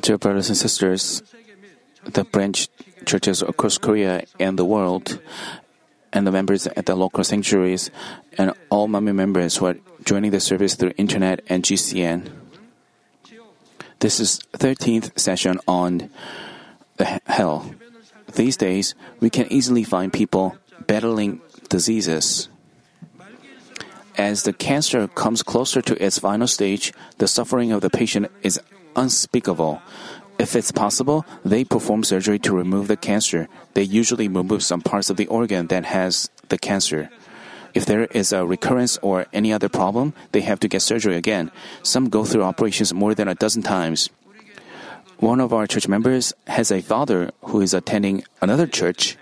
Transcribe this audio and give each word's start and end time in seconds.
Dear 0.00 0.18
brothers 0.18 0.48
and 0.48 0.56
sisters, 0.56 1.22
the 2.04 2.24
branch 2.24 2.68
churches 3.04 3.42
across 3.42 3.78
Korea 3.78 4.24
and 4.38 4.58
the 4.58 4.64
world, 4.64 5.20
and 6.12 6.26
the 6.26 6.32
members 6.32 6.66
at 6.66 6.86
the 6.86 6.96
local 6.96 7.24
sanctuaries, 7.24 7.90
and 8.36 8.52
all 8.70 8.88
Manmin 8.88 9.14
members 9.14 9.56
who 9.56 9.66
are 9.66 9.76
joining 10.04 10.30
the 10.30 10.40
service 10.40 10.74
through 10.74 10.92
internet 10.96 11.40
and 11.48 11.64
GCN. 11.64 12.30
This 13.98 14.20
is 14.20 14.40
13th 14.52 15.18
session 15.18 15.58
on 15.66 16.10
the 16.96 17.20
hell. 17.26 17.74
These 18.34 18.56
days, 18.56 18.94
we 19.20 19.30
can 19.30 19.50
easily 19.52 19.84
find 19.84 20.12
people 20.12 20.56
battling 20.86 21.40
diseases. 21.68 22.48
As 24.16 24.42
the 24.42 24.52
cancer 24.52 25.06
comes 25.08 25.42
closer 25.42 25.80
to 25.82 26.04
its 26.04 26.18
final 26.18 26.46
stage, 26.46 26.92
the 27.18 27.28
suffering 27.28 27.72
of 27.72 27.80
the 27.80 27.90
patient 27.90 28.30
is 28.42 28.60
unspeakable. 28.98 29.80
If 30.38 30.54
it's 30.54 30.72
possible, 30.72 31.24
they 31.44 31.64
perform 31.64 32.02
surgery 32.02 32.38
to 32.40 32.54
remove 32.54 32.88
the 32.88 32.96
cancer. 32.96 33.48
They 33.74 33.82
usually 33.82 34.28
remove 34.28 34.62
some 34.62 34.82
parts 34.82 35.08
of 35.08 35.16
the 35.16 35.26
organ 35.28 35.68
that 35.68 35.84
has 35.86 36.30
the 36.48 36.58
cancer. 36.58 37.10
If 37.74 37.86
there 37.86 38.06
is 38.06 38.32
a 38.32 38.44
recurrence 38.44 38.98
or 38.98 39.26
any 39.32 39.52
other 39.52 39.68
problem, 39.68 40.14
they 40.32 40.40
have 40.42 40.58
to 40.60 40.68
get 40.68 40.82
surgery 40.82 41.16
again. 41.16 41.50
Some 41.82 42.08
go 42.08 42.24
through 42.24 42.42
operations 42.42 42.92
more 42.92 43.14
than 43.14 43.28
a 43.28 43.34
dozen 43.34 43.62
times. 43.62 44.10
One 45.18 45.40
of 45.40 45.52
our 45.52 45.66
church 45.66 45.86
members 45.86 46.32
has 46.46 46.70
a 46.70 46.82
father 46.82 47.30
who 47.42 47.60
is 47.60 47.74
attending 47.74 48.24
another 48.40 48.66
church. 48.66 49.16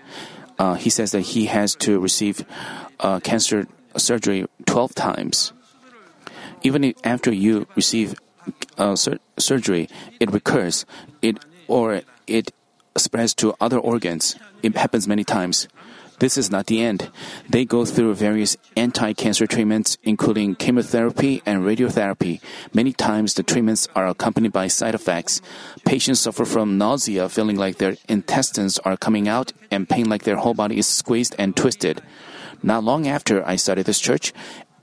Uh, 0.57 0.73
he 0.75 0.89
says 0.89 1.11
that 1.11 1.33
he 1.33 1.45
has 1.45 1.75
to 1.85 1.99
receive 1.99 2.45
uh, 2.99 3.19
cancer 3.19 3.67
surgery 3.95 4.45
12 4.65 4.95
times. 4.95 5.53
Even 6.63 6.93
after 7.03 7.31
you 7.31 7.67
receive 7.75 8.15
uh, 8.77 8.95
sur- 8.95 9.19
surgery, 9.37 9.89
it 10.19 10.31
recurs, 10.31 10.85
it 11.21 11.37
or 11.67 12.01
it 12.27 12.51
spreads 12.95 13.33
to 13.35 13.55
other 13.59 13.79
organs. 13.79 14.35
It 14.63 14.75
happens 14.75 15.07
many 15.07 15.23
times. 15.23 15.67
This 16.19 16.35
is 16.35 16.49
not 16.49 16.65
the 16.65 16.81
end. 16.81 17.11
They 17.47 17.63
go 17.63 17.85
through 17.85 18.15
various 18.15 18.57
anti-cancer 18.75 19.45
treatments, 19.45 19.99
including 20.01 20.55
chemotherapy 20.55 21.43
and 21.45 21.61
radiotherapy. 21.61 22.41
Many 22.73 22.91
times 22.91 23.35
the 23.35 23.43
treatments 23.43 23.87
are 23.95 24.07
accompanied 24.07 24.51
by 24.51 24.65
side 24.65 24.95
effects. 24.95 25.41
Patients 25.85 26.19
suffer 26.21 26.43
from 26.43 26.79
nausea, 26.79 27.29
feeling 27.29 27.55
like 27.55 27.77
their 27.77 27.97
intestines 28.09 28.79
are 28.79 28.97
coming 28.97 29.27
out, 29.27 29.53
and 29.69 29.87
pain 29.87 30.09
like 30.09 30.23
their 30.23 30.37
whole 30.37 30.55
body 30.55 30.79
is 30.79 30.87
squeezed 30.87 31.35
and 31.37 31.55
twisted. 31.55 32.01
Not 32.63 32.83
long 32.83 33.07
after 33.07 33.47
I 33.47 33.55
started 33.55 33.85
this 33.85 33.99
church, 33.99 34.33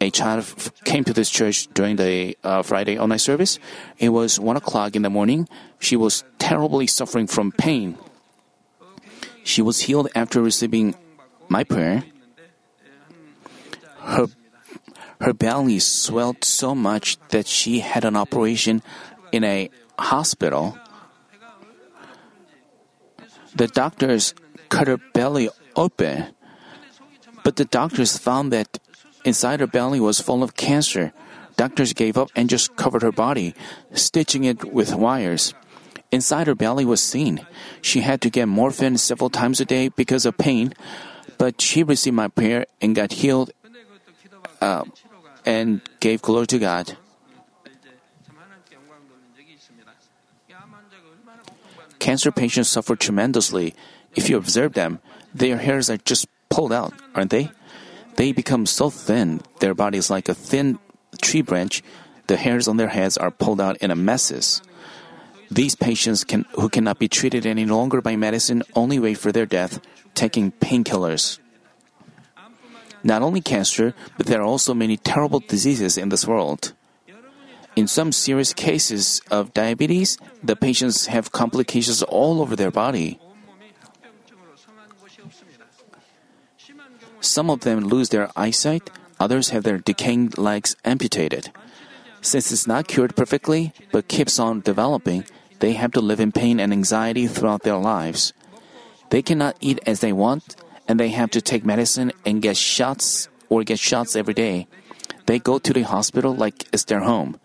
a 0.04 0.10
child 0.10 0.44
came 0.84 1.02
to 1.04 1.12
this 1.12 1.30
church 1.30 1.66
during 1.72 1.96
the 1.96 2.36
uh, 2.44 2.62
Friday 2.62 2.96
night 3.00 3.20
service. 3.20 3.58
It 3.98 4.10
was 4.10 4.38
one 4.38 4.56
o'clock 4.56 4.94
in 4.94 5.02
the 5.02 5.08
morning. 5.08 5.48
She 5.80 5.96
was 5.96 6.24
terribly 6.38 6.86
suffering 6.86 7.26
from 7.26 7.52
pain. 7.52 7.96
She 9.44 9.62
was 9.62 9.88
healed 9.88 10.08
after 10.14 10.42
receiving 10.42 10.94
my 11.48 11.64
prayer. 11.64 12.04
Her, 14.00 14.26
her 15.20 15.32
belly 15.32 15.78
swelled 15.78 16.44
so 16.44 16.74
much 16.74 17.16
that 17.32 17.46
she 17.46 17.80
had 17.80 18.04
an 18.04 18.16
operation 18.16 18.82
in 19.32 19.42
a 19.42 19.70
hospital. 19.98 20.76
The 23.56 23.68
doctors 23.68 24.34
cut 24.68 24.88
her 24.88 25.00
belly 25.16 25.48
open, 25.76 26.34
but 27.42 27.56
the 27.56 27.64
doctors 27.64 28.18
found 28.18 28.52
that 28.52 28.78
inside 29.24 29.60
her 29.60 29.66
belly 29.66 30.00
was 30.00 30.20
full 30.20 30.42
of 30.42 30.56
cancer. 30.56 31.12
Doctors 31.56 31.92
gave 31.92 32.18
up 32.18 32.30
and 32.34 32.48
just 32.48 32.76
covered 32.76 33.02
her 33.02 33.12
body, 33.12 33.54
stitching 33.92 34.44
it 34.44 34.72
with 34.72 34.94
wires. 34.94 35.54
Inside 36.10 36.46
her 36.46 36.54
belly 36.54 36.84
was 36.84 37.02
seen. 37.02 37.46
She 37.82 38.00
had 38.00 38.20
to 38.22 38.30
get 38.30 38.46
morphine 38.46 38.98
several 38.98 39.30
times 39.30 39.60
a 39.60 39.64
day 39.64 39.88
because 39.88 40.26
of 40.26 40.38
pain, 40.38 40.74
but 41.38 41.60
she 41.60 41.82
received 41.82 42.14
my 42.14 42.28
prayer 42.28 42.66
and 42.80 42.94
got 42.94 43.12
healed 43.12 43.50
uh, 44.60 44.84
and 45.44 45.80
gave 46.00 46.22
glory 46.22 46.46
to 46.46 46.58
God. 46.58 46.96
Cancer 51.98 52.30
patients 52.30 52.68
suffer 52.68 52.96
tremendously. 52.96 53.74
If 54.14 54.28
you 54.28 54.36
observe 54.36 54.74
them, 54.74 55.00
their 55.34 55.56
hairs 55.56 55.88
are 55.88 55.96
just 55.96 56.28
pulled 56.50 56.72
out, 56.72 56.92
aren't 57.14 57.30
they? 57.30 57.50
They 58.16 58.32
become 58.32 58.66
so 58.66 58.90
thin, 58.90 59.40
their 59.60 59.74
body 59.74 59.98
is 59.98 60.10
like 60.10 60.28
a 60.28 60.34
thin 60.34 60.78
tree 61.20 61.42
branch. 61.42 61.82
The 62.26 62.36
hairs 62.36 62.68
on 62.68 62.76
their 62.76 62.88
heads 62.88 63.18
are 63.18 63.30
pulled 63.30 63.60
out 63.60 63.76
in 63.78 63.90
a 63.90 63.96
messes. 63.96 64.62
These 65.50 65.74
patients 65.74 66.24
can, 66.24 66.46
who 66.54 66.68
cannot 66.68 66.98
be 66.98 67.08
treated 67.08 67.44
any 67.44 67.66
longer 67.66 68.00
by 68.00 68.16
medicine 68.16 68.62
only 68.74 68.98
wait 68.98 69.18
for 69.18 69.30
their 69.30 69.46
death, 69.46 69.80
taking 70.14 70.52
painkillers. 70.52 71.38
Not 73.02 73.20
only 73.20 73.42
cancer, 73.42 73.94
but 74.16 74.26
there 74.26 74.40
are 74.40 74.48
also 74.48 74.72
many 74.72 74.96
terrible 74.96 75.40
diseases 75.40 75.98
in 75.98 76.08
this 76.08 76.26
world. 76.26 76.72
In 77.76 77.86
some 77.86 78.12
serious 78.12 78.54
cases 78.54 79.20
of 79.30 79.52
diabetes, 79.52 80.16
the 80.42 80.56
patients 80.56 81.06
have 81.06 81.32
complications 81.32 82.02
all 82.02 82.40
over 82.40 82.56
their 82.56 82.70
body. 82.70 83.18
Some 87.24 87.48
of 87.48 87.60
them 87.60 87.80
lose 87.80 88.10
their 88.10 88.30
eyesight, 88.36 88.90
others 89.18 89.48
have 89.48 89.64
their 89.64 89.78
decaying 89.78 90.34
legs 90.36 90.76
amputated. 90.84 91.50
Since 92.20 92.52
it's 92.52 92.66
not 92.66 92.86
cured 92.86 93.16
perfectly, 93.16 93.72
but 93.92 94.08
keeps 94.08 94.38
on 94.38 94.60
developing, 94.60 95.24
they 95.60 95.72
have 95.72 95.92
to 95.92 96.00
live 96.00 96.20
in 96.20 96.32
pain 96.32 96.60
and 96.60 96.70
anxiety 96.70 97.26
throughout 97.26 97.62
their 97.62 97.78
lives. 97.78 98.34
They 99.08 99.22
cannot 99.22 99.56
eat 99.60 99.80
as 99.86 100.00
they 100.00 100.12
want, 100.12 100.56
and 100.86 101.00
they 101.00 101.08
have 101.16 101.30
to 101.30 101.40
take 101.40 101.64
medicine 101.64 102.12
and 102.26 102.42
get 102.42 102.58
shots 102.58 103.28
or 103.48 103.64
get 103.64 103.78
shots 103.78 104.16
every 104.16 104.34
day. 104.34 104.66
They 105.24 105.38
go 105.38 105.58
to 105.58 105.72
the 105.72 105.82
hospital 105.82 106.34
like 106.34 106.68
it's 106.74 106.84
their 106.84 107.00
home. 107.00 107.40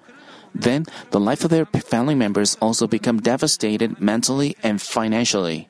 Then 0.53 0.87
the 1.11 1.21
life 1.21 1.45
of 1.45 1.51
their 1.51 1.65
family 1.65 2.15
members 2.15 2.57
also 2.59 2.85
become 2.85 3.21
devastated 3.21 4.01
mentally 4.01 4.57
and 4.61 4.81
financially. 4.81 5.69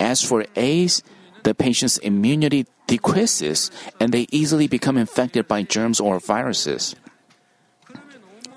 As 0.00 0.24
for 0.24 0.46
AIDS, 0.56 1.02
the 1.42 1.54
patient's 1.54 1.98
immunity 1.98 2.64
decreases 2.90 3.70
and 4.02 4.10
they 4.10 4.26
easily 4.34 4.66
become 4.66 4.98
infected 4.98 5.46
by 5.46 5.62
germs 5.62 6.02
or 6.02 6.18
viruses. 6.18 6.98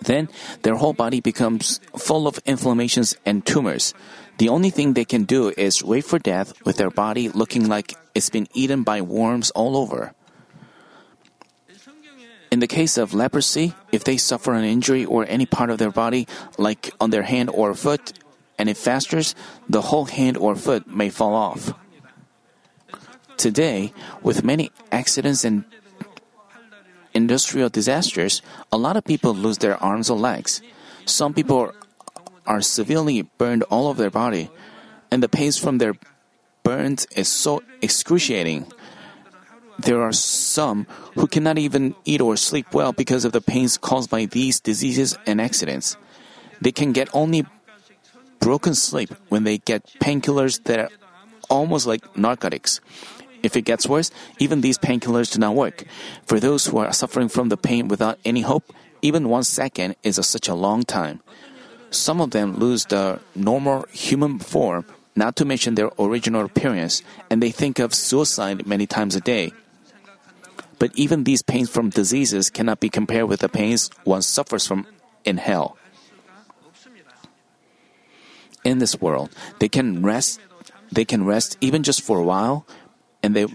Then 0.01 0.27
their 0.63 0.75
whole 0.75 0.97
body 0.97 1.21
becomes 1.21 1.79
full 1.95 2.27
of 2.27 2.41
inflammations 2.43 3.15
and 3.25 3.45
tumors. 3.45 3.93
The 4.39 4.49
only 4.49 4.71
thing 4.73 4.93
they 4.93 5.05
can 5.05 5.23
do 5.23 5.53
is 5.55 5.85
wait 5.85 6.03
for 6.03 6.17
death 6.17 6.57
with 6.65 6.75
their 6.81 6.89
body 6.89 7.29
looking 7.29 7.69
like 7.69 7.93
it's 8.17 8.33
been 8.33 8.49
eaten 8.57 8.81
by 8.81 9.05
worms 9.05 9.53
all 9.53 9.77
over. 9.77 10.17
In 12.49 12.59
the 12.59 12.67
case 12.67 12.97
of 12.97 13.13
leprosy, 13.13 13.73
if 13.93 14.03
they 14.03 14.17
suffer 14.17 14.53
an 14.53 14.65
injury 14.65 15.05
or 15.05 15.25
any 15.29 15.45
part 15.45 15.69
of 15.69 15.77
their 15.77 15.93
body, 15.93 16.27
like 16.57 16.91
on 16.99 17.09
their 17.09 17.23
hand 17.23 17.49
or 17.53 17.73
foot, 17.73 18.13
and 18.57 18.69
it 18.69 18.77
festers, 18.77 19.33
the 19.69 19.93
whole 19.93 20.05
hand 20.05 20.37
or 20.37 20.55
foot 20.55 20.85
may 20.85 21.09
fall 21.09 21.33
off. 21.33 21.73
Today, 23.37 23.93
with 24.21 24.43
many 24.43 24.71
accidents 24.91 25.43
and 25.43 25.65
industrial 27.13 27.69
disasters, 27.69 28.41
a 28.71 28.77
lot 28.77 28.97
of 28.97 29.03
people 29.03 29.33
lose 29.33 29.57
their 29.59 29.81
arms 29.81 30.09
or 30.09 30.17
legs. 30.17 30.61
Some 31.05 31.33
people 31.33 31.73
are 32.45 32.61
severely 32.61 33.21
burned 33.21 33.63
all 33.63 33.87
over 33.87 34.01
their 34.01 34.09
body, 34.09 34.49
and 35.11 35.21
the 35.21 35.29
pain 35.29 35.51
from 35.51 35.77
their 35.77 35.93
burns 36.63 37.05
is 37.15 37.27
so 37.27 37.61
excruciating. 37.81 38.65
There 39.79 40.01
are 40.01 40.13
some 40.13 40.87
who 41.15 41.27
cannot 41.27 41.57
even 41.57 41.95
eat 42.05 42.21
or 42.21 42.37
sleep 42.37 42.73
well 42.73 42.93
because 42.93 43.25
of 43.25 43.31
the 43.31 43.41
pains 43.41 43.77
caused 43.77 44.09
by 44.09 44.25
these 44.25 44.59
diseases 44.59 45.17
and 45.25 45.41
accidents. 45.41 45.97
They 46.61 46.71
can 46.71 46.93
get 46.93 47.09
only 47.13 47.45
broken 48.39 48.75
sleep 48.75 49.13
when 49.29 49.43
they 49.43 49.57
get 49.57 49.85
painkillers 49.99 50.63
that 50.65 50.79
are 50.79 50.89
almost 51.49 51.87
like 51.87 52.17
narcotics. 52.17 52.79
If 53.43 53.57
it 53.57 53.63
gets 53.63 53.85
worse, 53.85 54.09
even 54.39 54.61
these 54.61 54.77
painkillers 54.79 55.33
do 55.33 55.39
not 55.39 55.53
work. 55.53 55.83
For 56.25 56.39
those 56.39 56.65
who 56.65 56.77
are 56.77 56.93
suffering 56.93 57.27
from 57.27 57.49
the 57.49 57.57
pain 57.57 57.89
without 57.89 58.17
any 58.23 58.41
hope, 58.41 58.71
even 59.01 59.27
one 59.27 59.43
second 59.43 59.95
is 60.01 60.17
a, 60.17 60.23
such 60.23 60.47
a 60.47 60.55
long 60.55 60.83
time. 60.83 61.19
Some 61.91 62.21
of 62.21 62.31
them 62.31 62.55
lose 62.55 62.85
their 62.85 63.19
normal 63.35 63.85
human 63.91 64.39
form, 64.39 64.85
not 65.15 65.35
to 65.35 65.45
mention 65.45 65.75
their 65.75 65.91
original 65.99 66.45
appearance, 66.45 67.03
and 67.29 67.43
they 67.43 67.51
think 67.51 67.77
of 67.77 67.93
suicide 67.93 68.65
many 68.65 68.87
times 68.87 69.15
a 69.15 69.21
day. 69.21 69.51
But 70.79 70.91
even 70.95 71.23
these 71.23 71.43
pains 71.43 71.69
from 71.69 71.89
diseases 71.89 72.49
cannot 72.49 72.79
be 72.79 72.89
compared 72.89 73.27
with 73.27 73.41
the 73.41 73.49
pains 73.49 73.91
one 74.05 74.21
suffers 74.21 74.65
from 74.65 74.87
in 75.23 75.37
hell. 75.37 75.77
In 78.63 78.79
this 78.79 78.99
world, 78.99 79.29
they 79.59 79.67
can 79.67 80.01
rest 80.01 80.39
they 80.91 81.05
can 81.05 81.25
rest 81.25 81.57
even 81.59 81.81
just 81.83 82.01
for 82.01 82.19
a 82.19 82.23
while, 82.23 82.65
and 83.23 83.35
they 83.35 83.47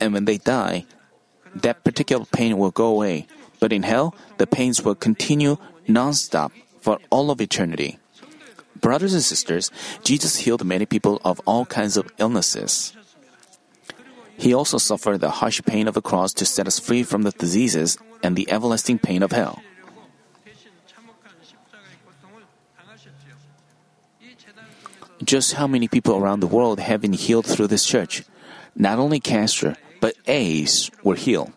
and 0.00 0.12
when 0.12 0.26
they 0.26 0.36
die, 0.36 0.84
that 1.54 1.84
particular 1.84 2.26
pain 2.26 2.58
will 2.58 2.72
go 2.72 2.86
away. 2.86 3.26
But 3.60 3.72
in 3.72 3.84
hell, 3.84 4.14
the 4.38 4.46
pains 4.46 4.82
will 4.82 4.96
continue 4.96 5.56
non-stop 5.86 6.50
for 6.80 6.98
all 7.10 7.30
of 7.30 7.40
eternity. 7.40 7.98
Brothers 8.80 9.14
and 9.14 9.22
sisters, 9.22 9.70
Jesus 10.02 10.42
healed 10.42 10.64
many 10.64 10.86
people 10.86 11.22
of 11.24 11.40
all 11.46 11.64
kinds 11.64 11.96
of 11.96 12.10
illnesses. 12.18 12.92
He 14.36 14.52
also 14.52 14.78
suffered 14.78 15.20
the 15.20 15.38
harsh 15.38 15.62
pain 15.64 15.86
of 15.86 15.94
the 15.94 16.02
cross 16.02 16.34
to 16.34 16.44
set 16.44 16.66
us 16.66 16.80
free 16.80 17.04
from 17.04 17.22
the 17.22 17.30
diseases 17.30 17.96
and 18.24 18.34
the 18.34 18.50
everlasting 18.50 18.98
pain 18.98 19.22
of 19.22 19.30
hell. 19.30 19.62
Just 25.22 25.54
how 25.54 25.68
many 25.68 25.86
people 25.86 26.16
around 26.16 26.40
the 26.40 26.50
world 26.50 26.80
have 26.80 27.00
been 27.00 27.12
healed 27.12 27.46
through 27.46 27.68
this 27.68 27.86
church? 27.86 28.24
Not 28.74 28.98
only 28.98 29.20
cancer, 29.20 29.76
but 30.00 30.16
AIDS 30.26 30.90
were 31.02 31.14
healed. 31.14 31.52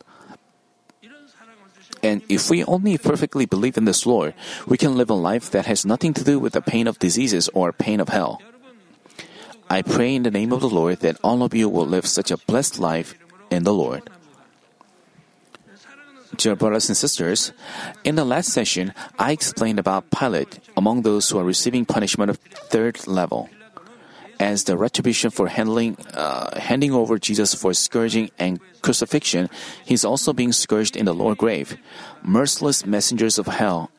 And 2.04 2.22
if 2.30 2.52
we 2.52 2.64
only 2.66 3.00
perfectly 3.00 3.46
believe 3.46 3.78
in 3.78 3.86
this 3.86 4.06
Lord, 4.06 4.36
we 4.68 4.78
can 4.78 4.96
live 4.96 5.10
a 5.10 5.18
life 5.18 5.50
that 5.50 5.66
has 5.66 5.86
nothing 5.86 6.14
to 6.14 6.24
do 6.24 6.38
with 6.38 6.54
the 6.54 6.62
pain 6.62 6.86
of 6.86 7.00
diseases 7.00 7.50
or 7.50 7.74
pain 7.74 8.00
of 8.00 8.10
hell. 8.10 8.42
I 9.70 9.82
pray 9.82 10.14
in 10.14 10.22
the 10.22 10.30
name 10.30 10.54
of 10.54 10.62
the 10.62 10.70
Lord 10.70 11.00
that 11.00 11.18
all 11.24 11.42
of 11.42 11.56
you 11.56 11.68
will 11.68 11.88
live 11.88 12.06
such 12.06 12.30
a 12.30 12.38
blessed 12.38 12.78
life 12.78 13.16
in 13.50 13.64
the 13.64 13.74
Lord. 13.74 14.04
Dear 16.38 16.56
brothers 16.56 16.90
and 16.90 16.98
sisters, 16.98 17.54
in 18.04 18.16
the 18.16 18.26
last 18.26 18.54
session, 18.54 18.94
I 19.18 19.32
explained 19.32 19.80
about 19.80 20.12
Pilate 20.12 20.60
among 20.78 21.02
those 21.02 21.30
who 21.30 21.40
are 21.40 21.44
receiving 21.44 21.86
punishment 21.86 22.30
of 22.30 22.38
third 22.70 23.08
level. 23.08 23.50
As 24.40 24.66
the 24.66 24.76
retribution 24.78 25.32
for 25.32 25.48
handling, 25.48 25.98
uh, 26.14 26.60
handing 26.60 26.92
over 26.92 27.18
Jesus 27.18 27.54
for 27.54 27.74
scourging 27.74 28.32
and 28.38 28.60
crucifixion, 28.82 29.50
he's 29.86 30.04
also 30.04 30.34
being 30.34 30.52
scourged 30.52 30.96
in 30.96 31.06
the 31.06 31.14
lower 31.14 31.36
grave. 31.36 31.78
Merciless 32.22 32.86
messengers 32.86 33.40
of 33.40 33.48
hell 33.48 33.90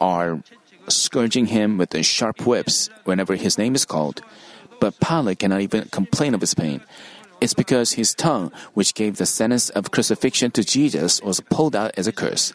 are 0.00 0.42
scourging 0.88 1.46
him 1.46 1.78
with 1.78 1.94
sharp 2.04 2.46
whips 2.46 2.88
whenever 3.04 3.36
his 3.36 3.58
name 3.58 3.74
is 3.74 3.84
called. 3.84 4.22
But 4.80 5.00
Pilate 5.00 5.38
cannot 5.38 5.60
even 5.60 5.88
complain 5.88 6.34
of 6.34 6.40
his 6.40 6.54
pain. 6.54 6.80
It's 7.40 7.54
because 7.54 7.92
his 7.92 8.14
tongue, 8.14 8.52
which 8.72 8.94
gave 8.94 9.16
the 9.16 9.26
sentence 9.26 9.68
of 9.70 9.90
crucifixion 9.90 10.50
to 10.52 10.64
Jesus, 10.64 11.20
was 11.22 11.40
pulled 11.40 11.76
out 11.76 11.92
as 11.96 12.06
a 12.06 12.12
curse. 12.12 12.52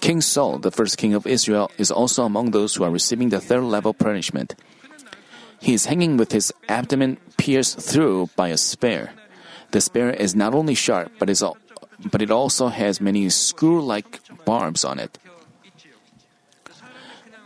King 0.00 0.22
Saul, 0.22 0.58
the 0.58 0.70
first 0.70 0.96
king 0.96 1.12
of 1.12 1.26
Israel, 1.26 1.70
is 1.76 1.90
also 1.90 2.24
among 2.24 2.52
those 2.52 2.74
who 2.74 2.84
are 2.84 2.90
receiving 2.90 3.28
the 3.28 3.40
third 3.40 3.64
level 3.64 3.92
punishment. 3.92 4.54
He 5.60 5.74
is 5.74 5.86
hanging 5.86 6.16
with 6.16 6.32
his 6.32 6.52
abdomen 6.68 7.18
pierced 7.36 7.78
through 7.78 8.30
by 8.34 8.48
a 8.48 8.56
spear. 8.56 9.12
The 9.70 9.80
spear 9.80 10.10
is 10.10 10.34
not 10.34 10.54
only 10.54 10.74
sharp, 10.74 11.12
but, 11.18 11.30
is, 11.30 11.44
but 12.10 12.22
it 12.22 12.30
also 12.30 12.68
has 12.68 13.00
many 13.00 13.28
screw 13.28 13.80
like 13.84 14.20
barbs 14.44 14.84
on 14.84 14.98
it. 14.98 15.18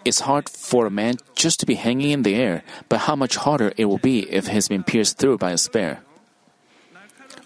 It's 0.04 0.20
hard 0.20 0.48
for 0.48 0.86
a 0.86 0.90
man 0.90 1.16
just 1.34 1.60
to 1.60 1.66
be 1.66 1.74
hanging 1.74 2.10
in 2.10 2.22
the 2.22 2.34
air, 2.34 2.62
but 2.88 3.08
how 3.08 3.16
much 3.16 3.36
harder 3.36 3.72
it 3.76 3.86
will 3.86 3.98
be 3.98 4.30
if 4.30 4.46
he 4.46 4.54
has 4.54 4.68
been 4.68 4.84
pierced 4.84 5.18
through 5.18 5.38
by 5.38 5.50
a 5.50 5.58
spear. 5.58 6.00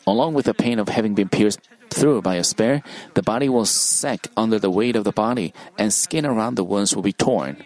Along 0.06 0.34
with 0.34 0.46
the 0.46 0.54
pain 0.54 0.78
of 0.78 0.88
having 0.88 1.14
been 1.14 1.28
pierced 1.28 1.60
through 1.90 2.22
by 2.22 2.34
a 2.34 2.44
spear, 2.44 2.82
the 3.14 3.22
body 3.22 3.48
will 3.48 3.64
sag 3.64 4.26
under 4.36 4.58
the 4.58 4.70
weight 4.70 4.96
of 4.96 5.04
the 5.04 5.12
body, 5.12 5.54
and 5.78 5.92
skin 5.92 6.26
around 6.26 6.56
the 6.56 6.64
wounds 6.64 6.94
will 6.94 7.02
be 7.02 7.12
torn. 7.12 7.62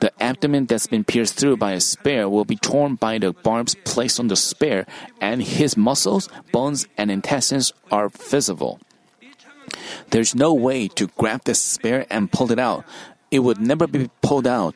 The 0.00 0.12
abdomen 0.22 0.66
that's 0.66 0.86
been 0.86 1.04
pierced 1.04 1.36
through 1.38 1.56
by 1.56 1.72
a 1.72 1.80
spear 1.80 2.28
will 2.28 2.44
be 2.44 2.56
torn 2.56 2.96
by 2.96 3.18
the 3.18 3.32
barbs 3.32 3.74
placed 3.84 4.20
on 4.20 4.28
the 4.28 4.36
spear, 4.36 4.86
and 5.20 5.42
his 5.42 5.76
muscles, 5.76 6.28
bones, 6.52 6.86
and 6.98 7.10
intestines 7.10 7.72
are 7.90 8.10
visible. 8.10 8.78
There's 10.10 10.34
no 10.34 10.52
way 10.52 10.88
to 10.88 11.08
grab 11.16 11.44
the 11.44 11.54
spear 11.54 12.06
and 12.10 12.30
pull 12.30 12.52
it 12.52 12.58
out. 12.58 12.84
It 13.30 13.40
would 13.40 13.58
never 13.58 13.86
be 13.86 14.10
pulled 14.20 14.46
out. 14.46 14.74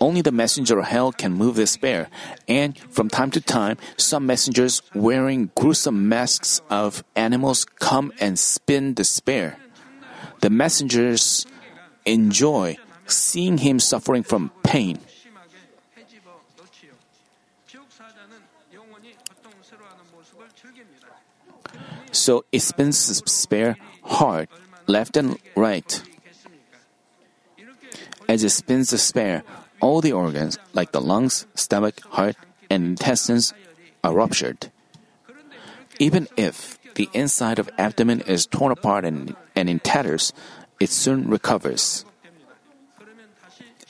Only 0.00 0.20
the 0.20 0.32
messenger 0.32 0.78
of 0.78 0.86
hell 0.86 1.12
can 1.12 1.32
move 1.32 1.54
the 1.54 1.66
spear, 1.66 2.08
and 2.48 2.76
from 2.78 3.08
time 3.08 3.30
to 3.32 3.40
time, 3.40 3.78
some 3.96 4.26
messengers 4.26 4.82
wearing 4.94 5.50
gruesome 5.54 6.08
masks 6.08 6.60
of 6.68 7.04
animals 7.14 7.64
come 7.64 8.12
and 8.20 8.38
spin 8.38 8.94
the 8.94 9.04
spear. 9.04 9.56
The 10.40 10.50
messengers 10.50 11.46
enjoy 12.04 12.78
seeing 13.12 13.58
him 13.58 13.78
suffering 13.78 14.22
from 14.22 14.50
pain. 14.62 14.98
So 22.12 22.44
it 22.52 22.60
spins 22.60 23.08
the 23.08 23.14
spear 23.28 23.76
hard, 24.04 24.48
left 24.86 25.16
and 25.16 25.38
right. 25.56 26.02
As 28.28 28.44
it 28.44 28.50
spins 28.50 28.90
the 28.90 28.98
spare, 28.98 29.42
all 29.80 30.00
the 30.00 30.12
organs, 30.12 30.58
like 30.72 30.92
the 30.92 31.00
lungs, 31.00 31.46
stomach, 31.54 32.00
heart, 32.10 32.36
and 32.70 32.84
intestines, 32.84 33.52
are 34.04 34.14
ruptured. 34.14 34.70
Even 35.98 36.28
if 36.36 36.78
the 36.94 37.08
inside 37.12 37.58
of 37.58 37.70
abdomen 37.78 38.20
is 38.22 38.46
torn 38.46 38.72
apart 38.72 39.04
and, 39.04 39.34
and 39.56 39.68
in 39.68 39.80
tatters, 39.80 40.32
it 40.80 40.90
soon 40.90 41.28
recovers. 41.28 42.04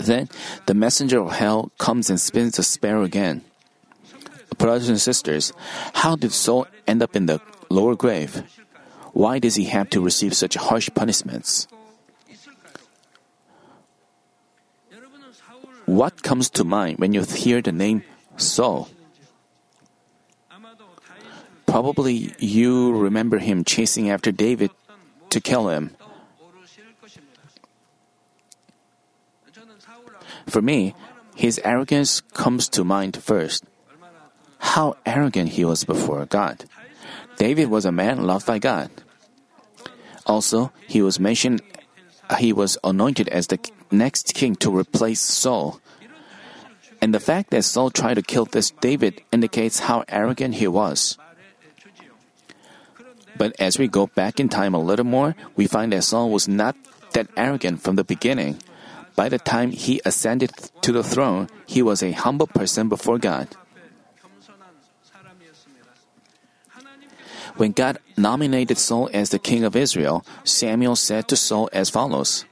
Then 0.03 0.29
the 0.67 0.75
messenger 0.75 1.21
of 1.21 1.33
hell 1.33 1.71
comes 1.79 2.11
and 2.11 2.21
spins 2.21 2.57
the 2.57 2.63
spear 2.63 3.03
again. 3.03 3.43
Brothers 4.59 4.89
and 4.89 5.01
sisters, 5.01 5.53
how 5.95 6.17
did 6.17 6.33
Saul 6.33 6.67
end 6.87 7.03
up 7.03 7.17
in 7.17 7.27
the 7.27 7.41
lower 7.71 7.95
grave? 7.95 8.43
Why 9.13 9.39
does 9.39 9.55
he 9.55 9.65
have 9.71 9.91
to 9.91 10.01
receive 10.01 10.35
such 10.35 10.55
harsh 10.55 10.91
punishments? 10.95 11.69
What 15.87 16.23
comes 16.23 16.49
to 16.51 16.65
mind 16.65 16.99
when 16.99 17.13
you 17.13 17.23
hear 17.23 17.61
the 17.61 17.73
name 17.73 18.03
Saul? 18.37 18.89
Probably 21.67 22.35
you 22.39 22.93
remember 22.97 23.39
him 23.39 23.65
chasing 23.65 24.11
after 24.11 24.31
David 24.31 24.71
to 25.31 25.41
kill 25.41 25.69
him. 25.69 25.97
For 30.47 30.63
me, 30.63 30.95
his 31.35 31.61
arrogance 31.65 32.21
comes 32.35 32.69
to 32.71 32.85
mind 32.85 33.17
first. 33.23 33.65
How 34.59 34.97
arrogant 35.05 35.51
he 35.51 35.65
was 35.65 35.85
before 35.85 36.25
God. 36.27 36.65
David 37.37 37.69
was 37.69 37.85
a 37.85 37.93
man 37.93 38.27
loved 38.27 38.47
by 38.47 38.59
God. 38.59 38.91
Also, 40.27 40.73
he 40.87 41.03
was 41.03 41.19
mentioned, 41.19 41.63
uh, 42.31 42.37
he 42.37 42.53
was 42.53 42.79
anointed 42.85 43.29
as 43.29 43.49
the 43.49 43.59
next 43.91 44.35
king 44.35 44.55
to 44.57 44.71
replace 44.71 45.21
Saul. 45.21 45.81
And 47.01 47.13
the 47.13 47.21
fact 47.21 47.51
that 47.51 47.65
Saul 47.65 47.91
tried 47.91 48.15
to 48.15 48.23
kill 48.23 48.45
this 48.45 48.71
David 48.71 49.23
indicates 49.33 49.91
how 49.91 50.05
arrogant 50.09 50.55
he 50.55 50.69
was. 50.69 51.19
But 53.37 53.59
as 53.59 53.79
we 53.79 53.89
go 53.89 54.07
back 54.07 54.39
in 54.39 54.49
time 54.49 54.75
a 54.75 54.79
little 54.79 55.05
more, 55.05 55.35
we 55.57 55.67
find 55.67 55.93
that 55.93 56.05
Saul 56.05 56.31
was 56.31 56.47
not 56.47 56.77
that 57.13 57.27
arrogant 57.37 57.83
from 57.83 57.97
the 57.97 58.05
beginning. 58.05 58.59
By 59.15 59.29
the 59.29 59.39
time 59.39 59.71
he 59.71 60.01
ascended 60.05 60.53
to 60.83 60.93
the 60.93 61.03
throne, 61.03 61.49
he 61.67 61.83
was 61.83 62.03
a 62.03 62.13
humble 62.13 62.47
person 62.47 62.89
before 62.89 63.19
God. 63.19 63.49
When 67.57 67.73
God 67.73 67.99
nominated 68.17 68.79
Saul 68.79 69.11
as 69.13 69.29
the 69.29 69.39
king 69.39 69.65
of 69.65 69.77
Israel, 69.77 70.25
Samuel 70.45 70.97
said 70.97 71.29
to 71.29 71.37
Saul 71.37 71.69
as 71.73 71.91
follows 71.91 72.47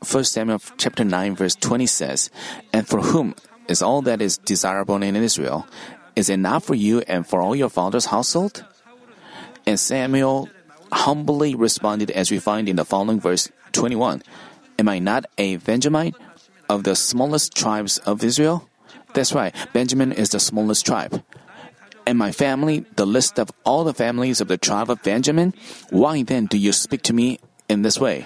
1 0.00 0.24
Samuel 0.24 0.60
chapter 0.78 1.04
9 1.04 1.36
verse 1.36 1.54
20 1.56 1.86
says, 1.86 2.30
And 2.72 2.88
for 2.88 3.00
whom 3.02 3.34
is 3.68 3.82
all 3.82 4.00
that 4.02 4.22
is 4.22 4.38
desirable 4.38 4.96
in 5.02 5.14
Israel? 5.14 5.66
Is 6.16 6.30
it 6.30 6.38
not 6.38 6.62
for 6.62 6.74
you 6.74 7.00
and 7.06 7.26
for 7.26 7.42
all 7.42 7.54
your 7.54 7.68
father's 7.68 8.06
household? 8.06 8.64
And 9.66 9.78
Samuel 9.78 10.48
humbly 10.90 11.54
responded 11.54 12.10
as 12.10 12.30
we 12.30 12.38
find 12.38 12.68
in 12.68 12.76
the 12.76 12.84
following 12.84 13.20
verse 13.20 13.50
21. 13.72 14.22
Am 14.80 14.88
I 14.88 14.98
not 14.98 15.26
a 15.36 15.56
Benjamite 15.56 16.16
of 16.70 16.84
the 16.84 16.96
smallest 16.96 17.54
tribes 17.54 17.98
of 18.08 18.24
Israel? 18.24 18.66
That's 19.12 19.34
right, 19.34 19.54
Benjamin 19.74 20.10
is 20.10 20.30
the 20.30 20.40
smallest 20.40 20.86
tribe. 20.86 21.22
And 22.06 22.16
my 22.16 22.32
family, 22.32 22.86
the 22.96 23.04
list 23.04 23.38
of 23.38 23.52
all 23.68 23.84
the 23.84 23.92
families 23.92 24.40
of 24.40 24.48
the 24.48 24.56
tribe 24.56 24.88
of 24.88 25.02
Benjamin? 25.02 25.52
Why 25.90 26.22
then 26.22 26.46
do 26.46 26.56
you 26.56 26.72
speak 26.72 27.02
to 27.02 27.12
me 27.12 27.40
in 27.68 27.82
this 27.82 28.00
way? 28.00 28.24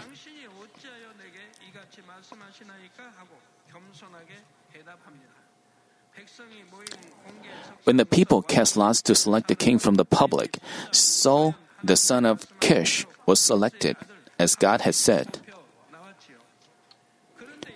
When 7.82 7.96
the 7.96 8.06
people 8.06 8.42
cast 8.42 8.76
lots 8.76 9.02
to 9.02 9.16
select 9.16 9.49
the 9.49 9.56
king 9.58 9.80
from 9.80 9.96
the 9.96 10.06
public, 10.06 10.58
Saul, 10.92 11.56
the 11.82 11.96
son 11.96 12.25
of 12.25 12.46
Kish, 12.61 13.06
was 13.26 13.40
selected, 13.40 13.96
as 14.38 14.54
God 14.54 14.82
had 14.82 14.94
said. 14.94 15.40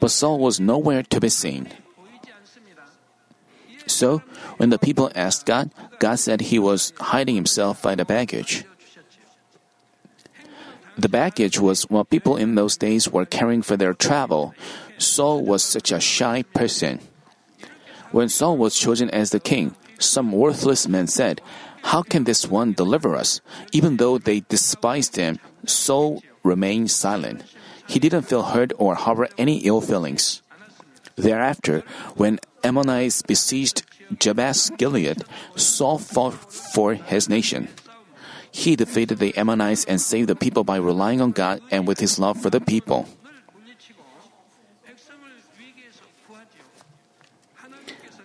But 0.01 0.11
Saul 0.11 0.39
was 0.39 0.61
nowhere 0.61 1.03
to 1.03 1.21
be 1.21 1.29
seen. 1.29 1.69
So, 3.87 4.23
when 4.59 4.71
the 4.71 4.79
people 4.79 5.11
asked 5.15 5.47
God, 5.47 5.71
God 5.99 6.19
said 6.19 6.41
he 6.41 6.59
was 6.59 6.93
hiding 7.01 7.35
himself 7.35 7.83
by 7.83 7.95
the 7.95 8.05
baggage. 8.05 8.65
The 10.99 11.09
baggage 11.09 11.59
was 11.59 11.85
what 11.89 12.11
people 12.11 12.37
in 12.37 12.55
those 12.55 12.77
days 12.77 13.09
were 13.09 13.25
carrying 13.25 13.63
for 13.63 13.77
their 13.77 13.95
travel. 13.95 14.55
Saul 14.99 15.45
was 15.45 15.63
such 15.63 15.93
a 15.93 16.01
shy 16.01 16.43
person. 16.43 17.01
When 18.11 18.29
Saul 18.29 18.57
was 18.57 18.77
chosen 18.77 19.09
as 19.11 19.31
the 19.31 19.41
king, 19.41 19.77
some 19.99 20.33
worthless 20.33 20.89
men 20.89 21.07
said, 21.07 21.41
How 21.83 22.03
can 22.03 22.25
this 22.25 22.47
one 22.47 22.73
deliver 22.73 23.15
us? 23.15 23.41
Even 23.73 23.97
though 23.97 24.19
they 24.19 24.41
despised 24.41 25.17
him, 25.17 25.39
Saul 25.67 26.23
remained 26.43 26.91
silent. 26.91 27.45
He 27.89 27.99
didn't 27.99 28.29
feel 28.29 28.53
hurt 28.53 28.73
or 28.79 28.95
harbor 28.95 29.29
any 29.39 29.59
ill 29.65 29.81
feelings. 29.81 30.43
Thereafter, 31.17 31.83
when 32.15 32.39
Ammonites 32.63 33.23
besieged 33.23 33.83
Jabesh 34.13 34.71
Gilead, 34.77 35.25
Saul 35.57 35.99
fought 35.99 36.35
for 36.53 36.95
his 36.95 37.29
nation. 37.29 37.69
He 38.51 38.77
defeated 38.77 39.19
the 39.19 39.37
Ammonites 39.37 39.85
and 39.85 40.01
saved 40.01 40.29
the 40.29 40.37
people 40.37 40.65
by 40.65 40.77
relying 40.77 41.21
on 41.21 41.33
God 41.33 41.61
and 41.71 41.87
with 41.87 42.01
his 42.01 42.19
love 42.19 42.41
for 42.41 42.51
the 42.51 42.61
people. 42.61 43.09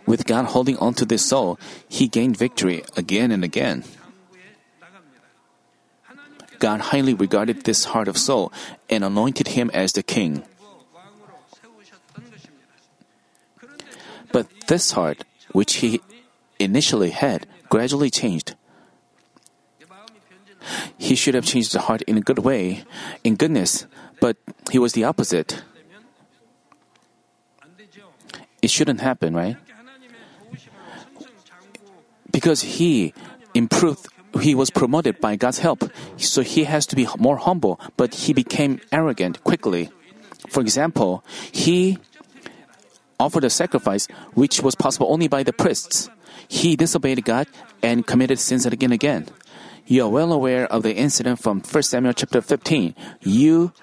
With 0.05 0.25
God 0.25 0.45
holding 0.51 0.77
on 0.77 0.93
to 0.95 1.05
this 1.05 1.25
Saul, 1.25 1.57
he 1.87 2.07
gained 2.07 2.35
victory 2.35 2.83
again 2.97 3.31
and 3.31 3.43
again. 3.43 3.83
God 6.63 6.95
highly 6.95 7.13
regarded 7.13 7.67
this 7.67 7.91
heart 7.91 8.07
of 8.07 8.15
Saul 8.15 8.47
and 8.87 9.03
anointed 9.03 9.51
him 9.59 9.67
as 9.75 9.91
the 9.91 10.01
king. 10.01 10.47
But 14.31 14.47
this 14.71 14.95
heart, 14.95 15.27
which 15.51 15.83
he 15.83 15.99
initially 16.63 17.09
had, 17.11 17.51
gradually 17.67 18.07
changed. 18.07 18.55
He 20.95 21.19
should 21.19 21.35
have 21.35 21.43
changed 21.43 21.75
the 21.75 21.91
heart 21.91 22.01
in 22.07 22.15
a 22.15 22.23
good 22.23 22.39
way, 22.39 22.87
in 23.25 23.35
goodness, 23.35 23.83
but 24.23 24.39
he 24.71 24.79
was 24.79 24.93
the 24.95 25.03
opposite. 25.03 25.67
It 28.61 28.71
shouldn't 28.71 29.01
happen, 29.01 29.35
right? 29.35 29.57
Because 32.31 32.79
he 32.79 33.11
improved, 33.53 34.07
he 34.41 34.55
was 34.55 34.69
promoted 34.69 35.19
by 35.19 35.35
God's 35.35 35.59
help, 35.59 35.83
so 36.17 36.41
he 36.41 36.63
has 36.63 36.85
to 36.87 36.95
be 36.95 37.07
more 37.17 37.37
humble, 37.37 37.79
but 37.97 38.15
he 38.15 38.33
became 38.33 38.81
arrogant 38.91 39.43
quickly. 39.43 39.89
For 40.49 40.61
example, 40.61 41.23
he 41.51 41.97
offered 43.19 43.43
a 43.43 43.49
sacrifice 43.49 44.07
which 44.33 44.61
was 44.61 44.75
possible 44.75 45.11
only 45.11 45.27
by 45.27 45.43
the 45.43 45.53
priests. 45.53 46.09
He 46.47 46.75
disobeyed 46.75 47.23
God 47.23 47.47
and 47.81 48.05
committed 48.05 48.39
sins 48.39 48.65
again 48.65 48.87
and 48.87 48.93
again. 48.93 49.27
You 49.85 50.05
are 50.05 50.09
well 50.09 50.31
aware 50.31 50.65
of 50.65 50.83
the 50.83 50.95
incident 50.95 51.39
from 51.39 51.61
1 51.61 51.83
Samuel 51.83 52.13
chapter 52.13 52.41
15. 52.41 52.95
You, 53.21 53.73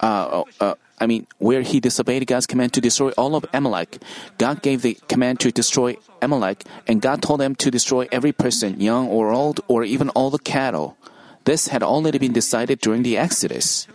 uh, 0.00 0.44
uh, 0.60 0.74
I 1.00 1.06
mean, 1.06 1.26
where 1.38 1.62
he 1.62 1.80
disobeyed 1.80 2.26
God's 2.26 2.46
command 2.46 2.72
to 2.74 2.80
destroy 2.80 3.10
all 3.12 3.34
of 3.34 3.46
Amalek. 3.52 3.98
God 4.38 4.62
gave 4.62 4.82
the 4.82 4.94
command 5.08 5.40
to 5.40 5.50
destroy 5.50 5.96
Amalek, 6.20 6.64
and 6.86 7.00
God 7.00 7.22
told 7.22 7.40
them 7.40 7.54
to 7.56 7.70
destroy 7.70 8.08
every 8.10 8.32
person, 8.32 8.80
young 8.80 9.08
or 9.08 9.30
old, 9.30 9.60
or 9.68 9.84
even 9.84 10.08
all 10.10 10.30
the 10.30 10.38
cattle. 10.38 10.96
This 11.44 11.68
had 11.68 11.82
already 11.82 12.18
been 12.18 12.32
decided 12.32 12.80
during 12.80 13.02
the 13.02 13.16
Exodus. 13.16 13.86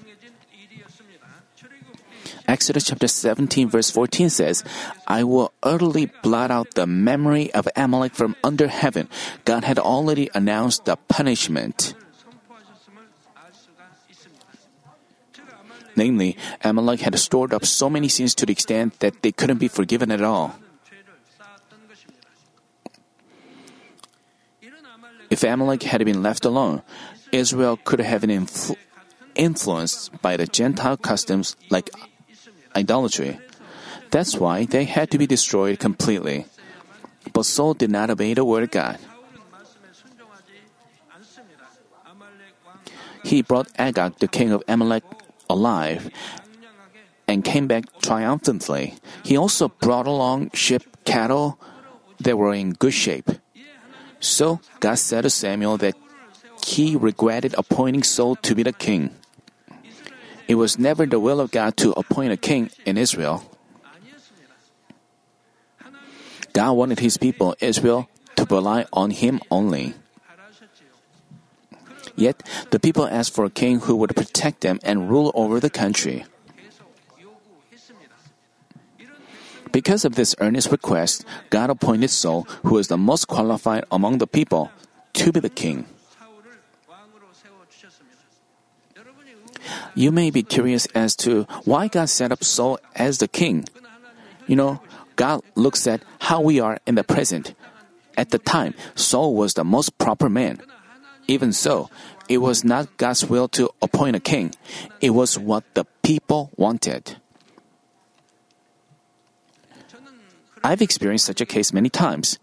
Exodus 2.47 2.83
chapter 2.83 3.07
17 3.07 3.69
verse 3.69 3.89
14 3.89 4.29
says, 4.29 4.63
I 5.07 5.23
will 5.23 5.53
utterly 5.63 6.11
blot 6.21 6.51
out 6.51 6.75
the 6.75 6.85
memory 6.85 7.53
of 7.53 7.67
Amalek 7.75 8.13
from 8.15 8.35
under 8.43 8.67
heaven. 8.67 9.07
God 9.45 9.63
had 9.63 9.79
already 9.79 10.29
announced 10.33 10.85
the 10.85 10.97
punishment. 11.07 11.95
Namely, 15.95 16.37
Amalek 16.63 17.01
had 17.01 17.17
stored 17.19 17.53
up 17.53 17.65
so 17.65 17.89
many 17.89 18.07
sins 18.07 18.33
to 18.35 18.45
the 18.45 18.51
extent 18.51 18.99
that 18.99 19.21
they 19.21 19.31
couldn't 19.31 19.59
be 19.59 19.67
forgiven 19.67 20.11
at 20.11 20.21
all. 20.21 20.55
If 25.29 25.43
Amalek 25.43 25.83
had 25.83 26.05
been 26.05 26.21
left 26.21 26.45
alone, 26.45 26.83
Israel 27.31 27.77
could 27.77 27.99
have 27.99 28.21
been 28.21 28.45
influ- 28.45 28.77
influenced 29.33 30.21
by 30.21 30.37
the 30.37 30.45
Gentile 30.45 30.97
customs 30.97 31.55
like 31.69 31.89
idolatry. 32.75 33.39
That's 34.11 34.37
why 34.37 34.65
they 34.65 34.85
had 34.85 35.09
to 35.09 35.17
be 35.17 35.25
destroyed 35.25 35.79
completely. 35.79 36.45
But 37.33 37.45
Saul 37.45 37.73
did 37.73 37.89
not 37.89 38.11
obey 38.11 38.35
the 38.35 38.45
word 38.45 38.63
of 38.63 38.71
God. 38.71 38.99
He 43.23 43.41
brought 43.41 43.71
Agag, 43.79 44.19
the 44.19 44.27
king 44.27 44.51
of 44.51 44.61
Amalek, 44.67 45.03
alive 45.53 46.09
and 47.29 47.45
came 47.45 47.69
back 47.69 47.85
triumphantly. 48.01 48.97
He 49.23 49.37
also 49.37 49.69
brought 49.69 50.07
along 50.09 50.51
sheep, 50.53 50.81
cattle 51.05 51.61
that 52.19 52.37
were 52.37 52.53
in 52.53 52.73
good 52.73 52.93
shape. 52.93 53.29
So 54.19 54.59
God 54.79 54.97
said 54.97 55.21
to 55.21 55.29
Samuel 55.29 55.77
that 55.77 55.95
he 56.65 56.95
regretted 56.95 57.53
appointing 57.57 58.03
Saul 58.03 58.35
to 58.41 58.55
be 58.55 58.63
the 58.63 58.73
king. 58.73 59.11
It 60.47 60.55
was 60.55 60.79
never 60.79 61.05
the 61.05 61.19
will 61.19 61.39
of 61.39 61.51
God 61.51 61.77
to 61.77 61.91
appoint 61.93 62.33
a 62.33 62.37
king 62.37 62.71
in 62.85 62.97
Israel. 62.97 63.43
God 66.53 66.73
wanted 66.73 66.99
his 66.99 67.17
people, 67.17 67.55
Israel, 67.59 68.07
to 68.35 68.45
rely 68.45 68.85
on 68.93 69.11
him 69.11 69.41
only. 69.49 69.95
Yet, 72.15 72.43
the 72.69 72.79
people 72.79 73.07
asked 73.07 73.33
for 73.33 73.45
a 73.45 73.49
king 73.49 73.81
who 73.81 73.95
would 73.95 74.15
protect 74.15 74.61
them 74.61 74.79
and 74.83 75.09
rule 75.09 75.31
over 75.33 75.59
the 75.59 75.69
country. 75.69 76.25
Because 79.71 80.05
of 80.05 80.13
this 80.13 80.35
earnest 80.37 80.71
request, 80.71 81.25
God 81.49 81.71
appointed 81.71 82.09
Saul, 82.09 82.43
who 82.61 82.75
was 82.75 82.89
the 82.89 82.97
most 82.97 83.25
qualified 83.27 83.85
among 83.91 84.19
the 84.19 84.27
people, 84.27 84.69
to 85.13 85.31
be 85.31 85.39
the 85.39 85.49
king. 85.49 85.85
You 89.95 90.11
may 90.11 90.29
be 90.29 90.43
curious 90.43 90.85
as 90.93 91.15
to 91.25 91.43
why 91.65 91.87
God 91.87 92.09
set 92.09 92.31
up 92.31 92.43
Saul 92.43 92.79
as 92.95 93.17
the 93.17 93.27
king. 93.27 93.65
You 94.47 94.55
know, 94.55 94.81
God 95.15 95.41
looks 95.55 95.87
at 95.87 96.03
how 96.19 96.41
we 96.41 96.59
are 96.59 96.79
in 96.85 96.95
the 96.95 97.03
present. 97.03 97.53
At 98.17 98.29
the 98.29 98.39
time, 98.39 98.73
Saul 98.93 99.33
was 99.33 99.53
the 99.53 99.63
most 99.63 99.97
proper 99.97 100.29
man. 100.29 100.61
Even 101.27 101.53
so, 101.53 101.89
it 102.27 102.37
was 102.37 102.63
not 102.63 102.97
God's 102.97 103.25
will 103.25 103.47
to 103.49 103.69
appoint 103.81 104.15
a 104.15 104.19
king. 104.19 104.53
It 105.01 105.11
was 105.11 105.37
what 105.37 105.63
the 105.73 105.85
people 106.03 106.51
wanted. 106.55 107.17
I've 110.63 110.81
experienced 110.81 111.25
such 111.25 111.41
a 111.41 111.45
case 111.45 111.73
many 111.73 111.89
times. 111.89 112.39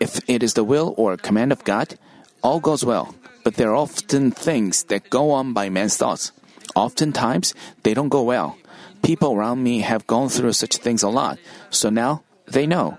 If 0.00 0.20
it 0.28 0.42
is 0.42 0.54
the 0.54 0.64
will 0.64 0.94
or 0.96 1.16
command 1.16 1.52
of 1.52 1.64
God, 1.64 1.98
all 2.42 2.60
goes 2.60 2.84
well. 2.84 3.14
But 3.44 3.56
there 3.56 3.70
are 3.70 3.76
often 3.76 4.30
things 4.30 4.84
that 4.84 5.10
go 5.10 5.30
on 5.30 5.52
by 5.52 5.68
man's 5.68 5.96
thoughts. 5.96 6.32
Oftentimes, 6.74 7.54
they 7.82 7.92
don't 7.92 8.08
go 8.08 8.22
well. 8.22 8.56
People 9.02 9.34
around 9.34 9.62
me 9.62 9.80
have 9.80 10.06
gone 10.06 10.30
through 10.30 10.52
such 10.54 10.76
things 10.76 11.02
a 11.02 11.08
lot, 11.08 11.38
so 11.68 11.90
now 11.90 12.24
they 12.46 12.66
know. 12.66 12.96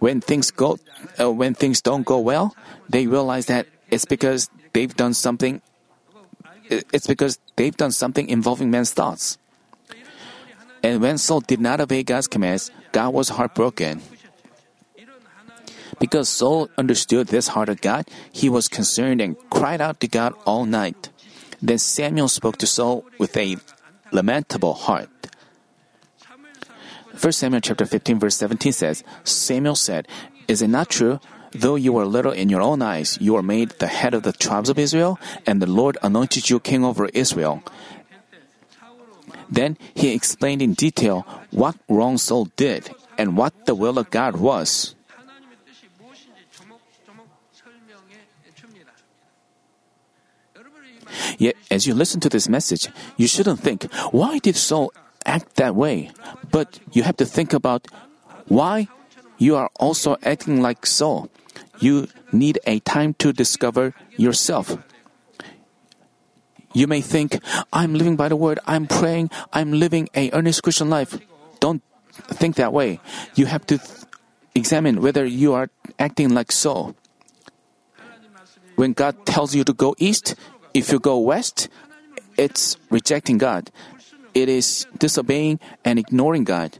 When 0.00 0.20
things 0.20 0.50
go, 0.50 0.78
uh, 1.18 1.30
when 1.30 1.54
things 1.54 1.80
don't 1.80 2.04
go 2.04 2.18
well, 2.18 2.56
they 2.90 3.06
realize 3.06 3.46
that 3.46 3.66
it's 3.94 4.04
because 4.04 4.50
they've 4.72 4.94
done 4.94 5.14
something. 5.14 5.62
It's 6.68 7.06
because 7.06 7.38
they've 7.54 7.76
done 7.76 7.92
something 7.92 8.28
involving 8.28 8.70
man's 8.70 8.90
thoughts. 8.90 9.38
And 10.82 11.00
when 11.00 11.16
Saul 11.16 11.40
did 11.40 11.60
not 11.60 11.80
obey 11.80 12.02
God's 12.02 12.26
commands, 12.26 12.70
God 12.90 13.14
was 13.14 13.30
heartbroken. 13.30 14.02
Because 16.00 16.28
Saul 16.28 16.68
understood 16.76 17.28
this 17.28 17.54
heart 17.54 17.68
of 17.68 17.80
God, 17.80 18.10
he 18.32 18.50
was 18.50 18.66
concerned 18.66 19.20
and 19.20 19.36
cried 19.48 19.80
out 19.80 20.00
to 20.00 20.08
God 20.08 20.34
all 20.44 20.66
night. 20.66 21.10
Then 21.62 21.78
Samuel 21.78 22.28
spoke 22.28 22.58
to 22.58 22.66
Saul 22.66 23.06
with 23.18 23.36
a 23.36 23.56
lamentable 24.10 24.74
heart. 24.74 25.08
1 27.14 27.32
Samuel 27.32 27.60
chapter 27.60 27.86
15 27.86 28.18
verse 28.18 28.36
17 28.36 28.72
says, 28.72 29.04
Samuel 29.22 29.76
said, 29.76 30.08
Is 30.48 30.62
it 30.62 30.68
not 30.68 30.90
true? 30.90 31.20
Though 31.54 31.76
you 31.76 31.92
were 31.92 32.04
little 32.04 32.32
in 32.32 32.48
your 32.48 32.60
own 32.60 32.82
eyes, 32.82 33.16
you 33.20 33.34
were 33.34 33.42
made 33.42 33.78
the 33.78 33.86
head 33.86 34.12
of 34.12 34.22
the 34.22 34.32
tribes 34.32 34.68
of 34.68 34.78
Israel, 34.78 35.18
and 35.46 35.62
the 35.62 35.70
Lord 35.70 35.96
anointed 36.02 36.50
you 36.50 36.58
king 36.58 36.84
over 36.84 37.06
Israel. 37.14 37.62
Then 39.48 39.78
he 39.94 40.12
explained 40.12 40.62
in 40.62 40.74
detail 40.74 41.26
what 41.50 41.76
wrong 41.88 42.18
Saul 42.18 42.48
did 42.56 42.90
and 43.16 43.36
what 43.36 43.66
the 43.66 43.74
will 43.74 43.98
of 43.98 44.10
God 44.10 44.36
was. 44.36 44.94
Yet, 51.38 51.56
as 51.70 51.86
you 51.86 51.94
listen 51.94 52.20
to 52.20 52.28
this 52.28 52.48
message, 52.48 52.88
you 53.16 53.26
shouldn't 53.26 53.60
think, 53.60 53.92
why 54.10 54.38
did 54.38 54.56
Saul 54.56 54.92
act 55.26 55.56
that 55.56 55.74
way? 55.74 56.10
But 56.50 56.78
you 56.92 57.02
have 57.02 57.16
to 57.18 57.26
think 57.26 57.52
about 57.52 57.86
why 58.46 58.88
you 59.38 59.56
are 59.56 59.70
also 59.78 60.16
acting 60.22 60.62
like 60.62 60.86
Saul. 60.86 61.28
You 61.84 62.08
need 62.32 62.58
a 62.64 62.80
time 62.80 63.12
to 63.20 63.30
discover 63.30 63.92
yourself. 64.16 64.72
You 66.72 66.86
may 66.86 67.02
think, 67.02 67.38
I'm 67.74 67.92
living 67.92 68.16
by 68.16 68.32
the 68.32 68.40
word, 68.40 68.58
I'm 68.64 68.86
praying, 68.86 69.28
I'm 69.52 69.76
living 69.76 70.08
a 70.16 70.32
earnest 70.32 70.62
Christian 70.62 70.88
life. 70.88 71.20
Don't 71.60 71.82
think 72.40 72.56
that 72.56 72.72
way. 72.72 73.00
You 73.36 73.44
have 73.52 73.66
to 73.66 73.76
th- 73.76 73.90
examine 74.54 75.02
whether 75.02 75.26
you 75.26 75.52
are 75.52 75.68
acting 75.98 76.32
like 76.32 76.50
Saul. 76.50 76.96
When 78.76 78.94
God 78.96 79.20
tells 79.26 79.54
you 79.54 79.62
to 79.64 79.74
go 79.74 79.94
east, 79.98 80.34
if 80.72 80.90
you 80.90 80.98
go 80.98 81.18
west, 81.18 81.68
it's 82.38 82.80
rejecting 82.88 83.36
God. 83.36 83.70
It 84.32 84.48
is 84.48 84.86
disobeying 84.98 85.60
and 85.84 85.98
ignoring 85.98 86.44
God. 86.44 86.78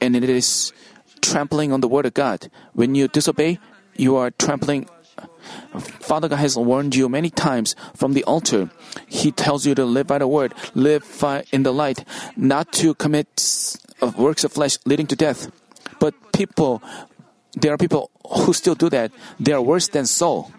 And 0.00 0.14
it 0.14 0.22
is 0.22 0.72
trampling 1.20 1.72
on 1.72 1.80
the 1.82 1.88
word 1.88 2.06
of 2.06 2.14
God. 2.14 2.48
When 2.72 2.94
you 2.94 3.08
disobey, 3.08 3.58
you 3.96 4.16
are 4.16 4.30
trampling. 4.30 4.88
Father 6.00 6.28
God 6.28 6.36
has 6.36 6.56
warned 6.56 6.94
you 6.94 7.08
many 7.08 7.30
times 7.30 7.76
from 7.94 8.14
the 8.14 8.24
altar. 8.24 8.70
He 9.06 9.30
tells 9.30 9.66
you 9.66 9.74
to 9.74 9.84
live 9.84 10.06
by 10.06 10.18
the 10.18 10.26
word, 10.26 10.54
live 10.74 11.04
in 11.52 11.62
the 11.62 11.72
light, 11.72 12.04
not 12.36 12.72
to 12.74 12.94
commit 12.94 13.76
works 14.16 14.44
of 14.44 14.52
flesh 14.52 14.78
leading 14.84 15.06
to 15.06 15.16
death. 15.16 15.50
But 15.98 16.14
people, 16.32 16.82
there 17.54 17.72
are 17.72 17.78
people 17.78 18.10
who 18.26 18.52
still 18.52 18.74
do 18.74 18.88
that. 18.90 19.12
They 19.38 19.52
are 19.52 19.62
worse 19.62 19.88
than 19.88 20.06
Saul. 20.06 20.50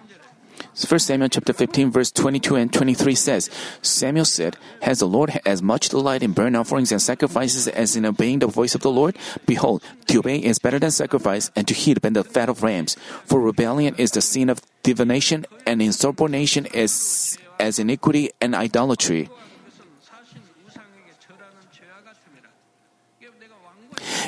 1 0.73 0.99
Samuel 0.99 1.29
chapter 1.29 1.53
15 1.53 1.91
verse 1.91 2.11
22 2.11 2.55
and 2.55 2.73
23 2.73 3.15
says, 3.15 3.49
Samuel 3.81 4.25
said, 4.25 4.57
Has 4.81 4.99
the 4.99 5.07
Lord 5.07 5.39
as 5.45 5.61
much 5.61 5.89
delight 5.89 6.23
in 6.23 6.33
burnt 6.33 6.55
offerings 6.55 6.91
and 6.91 7.01
sacrifices 7.01 7.67
as 7.67 7.95
in 7.95 8.05
obeying 8.05 8.39
the 8.39 8.47
voice 8.47 8.75
of 8.75 8.81
the 8.81 8.91
Lord? 8.91 9.17
Behold, 9.45 9.83
to 10.07 10.19
obey 10.19 10.37
is 10.37 10.59
better 10.59 10.79
than 10.79 10.91
sacrifice, 10.91 11.51
and 11.55 11.67
to 11.67 11.73
heed 11.73 11.97
than 11.97 12.13
the 12.13 12.23
fat 12.23 12.49
of 12.49 12.63
rams. 12.63 12.95
For 13.25 13.39
rebellion 13.39 13.95
is 13.97 14.11
the 14.11 14.21
sin 14.21 14.49
of 14.49 14.61
divination, 14.83 15.45
and 15.65 15.81
insubordination 15.81 16.65
is 16.67 17.37
as 17.59 17.79
iniquity 17.79 18.31
and 18.41 18.55
idolatry. 18.55 19.29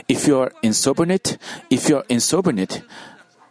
If 0.07 0.25
you 0.25 0.39
are 0.39 0.53
insubordinate, 0.63 1.37
if 1.69 1.89
you 1.89 1.97
are 1.97 2.05
insubordinate, 2.07 2.81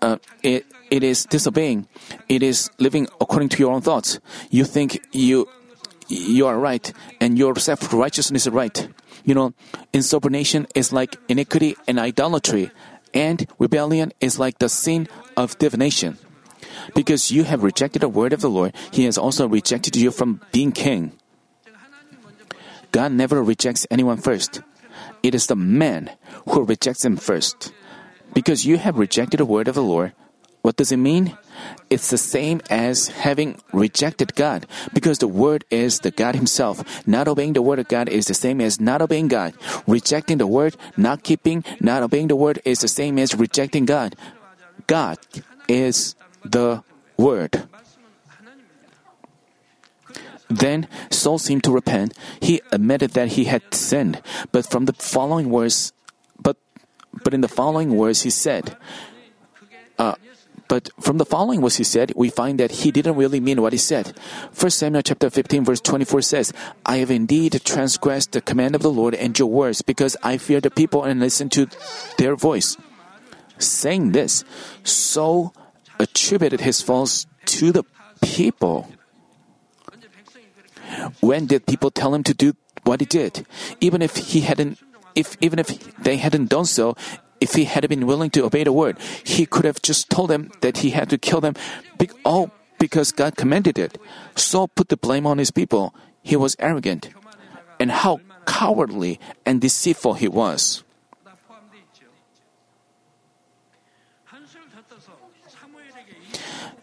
uh, 0.01 0.17
it, 0.43 0.65
it 0.91 1.03
is 1.03 1.25
disobeying. 1.25 1.87
It 2.29 2.43
is 2.43 2.71
living 2.79 3.09
according 3.21 3.51
to 3.51 3.59
your 3.59 3.73
own 3.73 3.83
thoughts. 3.83 4.21
You 4.51 4.65
think 4.65 5.01
you 5.13 5.49
you 6.09 6.47
are 6.47 6.59
right 6.59 6.93
and 7.21 7.37
your 7.39 7.57
self 7.57 7.93
righteousness 7.93 8.47
is 8.47 8.53
right. 8.53 8.89
You 9.25 9.35
know, 9.35 9.55
insubordination 9.93 10.67
is 10.75 10.93
like 10.93 11.17
iniquity 11.29 11.77
and 11.89 11.99
idolatry, 11.99 12.71
and 13.13 13.47
rebellion 13.59 14.13
is 14.21 14.39
like 14.39 14.59
the 14.59 14.69
sin 14.69 15.09
of 15.37 15.59
divination. 15.59 16.19
Because 16.95 17.33
you 17.33 17.45
have 17.45 17.65
rejected 17.65 18.03
the 18.03 18.09
word 18.09 18.33
of 18.33 18.41
the 18.41 18.51
Lord, 18.51 18.75
He 18.93 19.05
has 19.05 19.19
also 19.19 19.49
rejected 19.49 19.97
you 19.97 20.11
from 20.11 20.41
being 20.53 20.71
king. 20.71 21.13
God 22.93 23.13
never 23.13 23.43
rejects 23.43 23.87
anyone 23.91 24.17
first. 24.17 24.63
It 25.23 25.35
is 25.35 25.49
the 25.49 25.57
man 25.57 26.11
who 26.49 26.65
rejects 26.65 27.05
him 27.05 27.17
first. 27.17 27.73
Because 28.33 28.65
you 28.65 28.79
have 28.79 28.99
rejected 28.99 29.39
the 29.39 29.45
word 29.45 29.69
of 29.69 29.75
the 29.75 29.83
Lord, 29.83 30.13
what 30.67 30.75
does 30.75 30.91
it 30.91 30.97
mean? 30.97 31.39
It's 31.91 32.11
the 32.11 32.19
same 32.19 32.61
as 32.69 33.07
having 33.23 33.63
rejected 33.73 34.35
God, 34.35 34.67
because 34.93 35.23
the 35.23 35.31
Word 35.31 35.63
is 35.71 36.01
the 36.01 36.11
God 36.11 36.35
Himself. 36.35 36.83
Not 37.07 37.29
obeying 37.29 37.53
the 37.53 37.63
Word 37.63 37.79
of 37.79 37.87
God 37.87 38.09
is 38.09 38.27
the 38.27 38.35
same 38.35 38.61
as 38.61 38.81
not 38.81 39.01
obeying 39.01 39.29
God. 39.29 39.55
Rejecting 39.87 40.39
the 40.39 40.47
Word, 40.51 40.75
not 40.97 41.23
keeping, 41.23 41.63
not 41.79 42.03
obeying 42.03 42.27
the 42.27 42.35
Word 42.35 42.59
is 42.65 42.81
the 42.81 42.91
same 42.91 43.17
as 43.17 43.39
rejecting 43.39 43.87
God. 43.87 44.17
God 44.89 45.19
is 45.69 46.17
the 46.43 46.83
Word. 47.17 47.71
Then 50.51 50.89
Saul 51.11 51.39
seemed 51.39 51.63
to 51.63 51.71
repent. 51.71 52.11
He 52.43 52.61
admitted 52.73 53.13
that 53.13 53.39
he 53.39 53.45
had 53.45 53.63
sinned, 53.73 54.21
but 54.51 54.67
from 54.67 54.87
the 54.87 54.95
following 54.95 55.49
words, 55.49 55.93
but 56.43 56.59
but 57.23 57.35
in 57.35 57.41
the 57.41 57.49
following 57.51 57.97
words 57.97 58.23
he 58.23 58.31
said, 58.31 58.77
uh, 59.99 60.15
but 60.69 60.91
from 61.01 61.19
the 61.19 61.25
following 61.25 61.61
words 61.61 61.77
he 61.77 61.85
said, 61.85 62.13
we 62.17 62.31
find 62.31 62.59
that 62.61 62.83
he 62.83 62.91
didn't 62.91 63.17
really 63.17 63.41
mean 63.41 63.63
what 63.63 63.73
he 63.73 63.79
said. 63.79 64.19
1 64.59 64.71
Samuel 64.71 65.03
chapter 65.03 65.31
15 65.31 65.65
verse 65.65 65.81
24 65.81 66.23
says, 66.23 66.53
I 66.85 66.99
have 66.99 67.11
indeed 67.11 67.61
transgressed 67.65 68.33
the 68.33 68.41
command 68.41 68.75
of 68.75 68.83
the 68.83 68.91
Lord 68.91 69.15
and 69.15 69.39
your 69.39 69.49
words 69.49 69.83
because 69.83 70.17
I 70.23 70.39
fear 70.39 70.61
the 70.61 70.71
people 70.71 71.05
and 71.05 71.21
listen 71.21 71.49
to 71.51 71.69
their 72.19 72.37
voice. 72.37 72.77
Saying 73.59 74.13
this, 74.13 74.45
Saul 74.83 75.55
attributed 75.99 76.61
his 76.61 76.83
faults 76.83 77.27
to 77.47 77.73
the 77.73 77.85
people. 78.21 78.89
When 81.21 81.47
did 81.47 81.67
people 81.67 81.91
tell 81.91 82.15
him 82.15 82.23
to 82.25 82.35
do 82.35 82.55
what 82.85 83.01
he 83.01 83.07
did? 83.07 83.47
Even 83.81 84.03
if 84.03 84.17
he 84.17 84.41
hadn't 84.41 84.79
if 85.15 85.37
even 85.41 85.59
if 85.59 85.69
they 85.97 86.19
hadn't 86.19 86.51
done 86.51 86.67
so, 86.67 86.95
if 87.47 87.55
he 87.55 87.63
had 87.71 87.87
been 87.89 88.11
willing 88.11 88.31
to 88.35 88.43
obey 88.43 88.67
the 88.67 88.75
word, 88.75 88.99
he 89.23 89.47
could 89.47 89.63
have 89.63 89.79
just 89.79 90.11
told 90.11 90.31
them 90.35 90.51
that 90.67 90.83
he 90.83 90.91
had 90.91 91.07
to 91.15 91.17
kill 91.17 91.39
them 91.39 91.55
all 92.27 92.51
because 92.83 93.15
God 93.15 93.39
commanded 93.39 93.79
it. 93.79 94.03
Saul 94.35 94.67
put 94.67 94.91
the 94.91 94.99
blame 94.99 95.31
on 95.31 95.39
his 95.39 95.55
people. 95.55 95.95
He 96.27 96.35
was 96.35 96.59
arrogant. 96.59 97.15
And 97.79 98.03
how 98.03 98.19
cowardly 98.51 99.23
and 99.47 99.63
deceitful 99.63 100.19
he 100.19 100.27
was. 100.27 100.83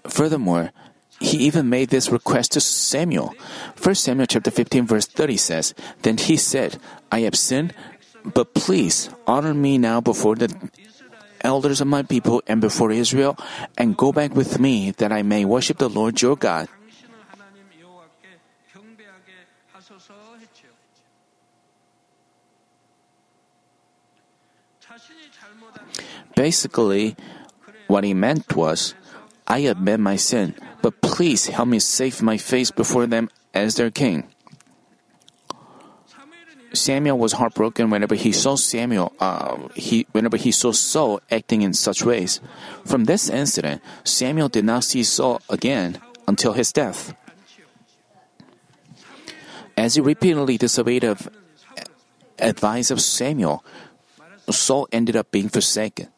Furthermore, 0.07 0.71
he 1.19 1.43
even 1.43 1.67
made 1.67 1.89
this 1.89 2.07
request 2.07 2.55
to 2.55 2.61
Samuel. 2.63 3.35
1 3.81 3.95
Samuel 3.95 4.27
chapter 4.27 4.51
15 4.51 4.87
verse 4.87 5.07
30 5.07 5.37
says, 5.37 5.73
Then 6.03 6.17
he 6.17 6.37
said, 6.37 6.79
I 7.11 7.21
have 7.27 7.35
sinned, 7.35 7.73
but 8.23 8.53
please 8.53 9.09
honor 9.27 9.53
me 9.53 9.77
now 9.77 9.99
before 10.01 10.35
the 10.35 10.49
elders 11.41 11.81
of 11.81 11.87
my 11.87 12.03
people 12.03 12.41
and 12.47 12.61
before 12.61 12.91
Israel, 12.91 13.37
and 13.77 13.97
go 13.97 14.11
back 14.11 14.33
with 14.35 14.59
me 14.59 14.91
that 14.91 15.11
I 15.11 15.21
may 15.21 15.45
worship 15.45 15.77
the 15.77 15.89
Lord 15.89 16.21
your 16.21 16.35
God. 16.35 16.67
Basically, 26.35 27.15
what 27.87 28.03
he 28.03 28.13
meant 28.13 28.55
was, 28.55 28.95
I 29.47 29.59
admit 29.69 29.99
my 29.99 30.15
sin, 30.15 30.55
but 30.81 31.01
please 31.01 31.47
help 31.47 31.67
me 31.67 31.79
save 31.79 32.21
my 32.21 32.37
face 32.37 32.71
before 32.71 33.05
them 33.05 33.29
as 33.53 33.75
their 33.75 33.91
king. 33.91 34.32
Samuel 36.73 37.19
was 37.19 37.33
heartbroken 37.33 37.89
whenever 37.91 38.15
he 38.15 38.31
saw 38.31 38.55
Samuel, 38.55 39.13
uh, 39.19 39.69
he, 39.75 40.07
whenever 40.11 40.37
he 40.37 40.51
saw 40.51 40.71
Saul 40.71 41.21
acting 41.29 41.61
in 41.61 41.73
such 41.73 42.03
ways. 42.03 42.41
From 42.83 43.05
this 43.05 43.29
incident, 43.29 43.81
Samuel 44.03 44.49
did 44.49 44.65
not 44.65 44.83
see 44.83 45.03
Saul 45.03 45.41
again 45.49 45.99
until 46.27 46.53
his 46.53 46.71
death. 46.71 47.13
As 49.77 49.95
he 49.95 50.01
repeatedly 50.01 50.57
disobeyed 50.57 51.03
the 51.03 51.31
advice 52.39 52.89
of 52.89 53.01
Samuel, 53.01 53.63
Saul 54.49 54.87
ended 54.91 55.15
up 55.15 55.31
being 55.31 55.49
forsaken. 55.49 56.09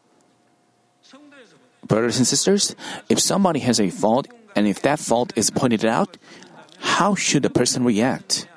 Brothers 1.86 2.18
and 2.18 2.26
sisters, 2.26 2.76
if 3.10 3.20
somebody 3.20 3.60
has 3.60 3.80
a 3.80 3.90
fault 3.90 4.28
and 4.56 4.68
if 4.68 4.82
that 4.82 5.00
fault 5.00 5.34
is 5.36 5.52
pointed 5.52 5.86
out, 5.86 6.18
how 6.80 7.14
should 7.14 7.44
the 7.44 7.50
person 7.50 7.84
react? 7.84 8.48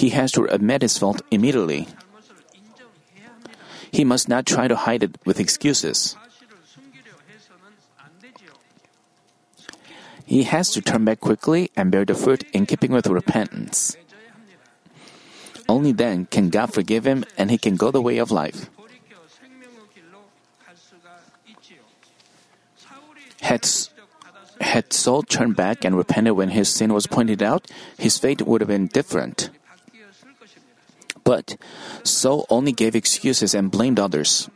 He 0.00 0.08
has 0.16 0.32
to 0.32 0.48
admit 0.48 0.80
his 0.80 0.96
fault 0.96 1.20
immediately. 1.30 1.86
He 3.92 4.02
must 4.02 4.32
not 4.32 4.46
try 4.46 4.66
to 4.66 4.88
hide 4.88 5.02
it 5.02 5.20
with 5.26 5.38
excuses. 5.38 6.16
He 10.24 10.44
has 10.44 10.70
to 10.72 10.80
turn 10.80 11.04
back 11.04 11.20
quickly 11.20 11.70
and 11.76 11.92
bear 11.92 12.06
the 12.06 12.14
fruit 12.14 12.48
in 12.54 12.64
keeping 12.64 12.92
with 12.92 13.08
repentance. 13.08 13.94
Only 15.68 15.92
then 15.92 16.24
can 16.24 16.48
God 16.48 16.72
forgive 16.72 17.04
him 17.04 17.24
and 17.36 17.50
he 17.50 17.58
can 17.58 17.76
go 17.76 17.90
the 17.90 18.00
way 18.00 18.16
of 18.16 18.30
life. 18.30 18.70
Had, 23.42 23.68
had 24.60 24.92
Saul 24.92 25.22
turned 25.24 25.56
back 25.56 25.84
and 25.84 25.96
repented 25.96 26.40
when 26.40 26.50
his 26.56 26.70
sin 26.70 26.94
was 26.94 27.06
pointed 27.06 27.42
out, 27.42 27.68
his 27.98 28.16
fate 28.16 28.42
would 28.46 28.62
have 28.62 28.68
been 28.68 28.86
different. 28.86 29.50
But 31.30 31.54
Saul 32.02 32.42
only 32.50 32.74
gave 32.74 32.98
excuses 32.98 33.54
and 33.54 33.70
blamed 33.70 34.02
others. 34.02 34.50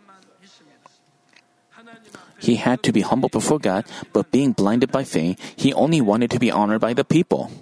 He 2.42 2.58
had 2.58 2.82
to 2.82 2.90
be 2.90 3.06
humble 3.06 3.30
before 3.30 3.62
God, 3.62 3.86
but 4.10 4.34
being 4.34 4.50
blinded 4.50 4.90
by 4.90 5.06
fame, 5.06 5.38
he 5.54 5.70
only 5.70 6.02
wanted 6.02 6.34
to 6.34 6.42
be 6.42 6.50
honored 6.50 6.82
by 6.82 6.90
the 6.90 7.06
people. 7.06 7.54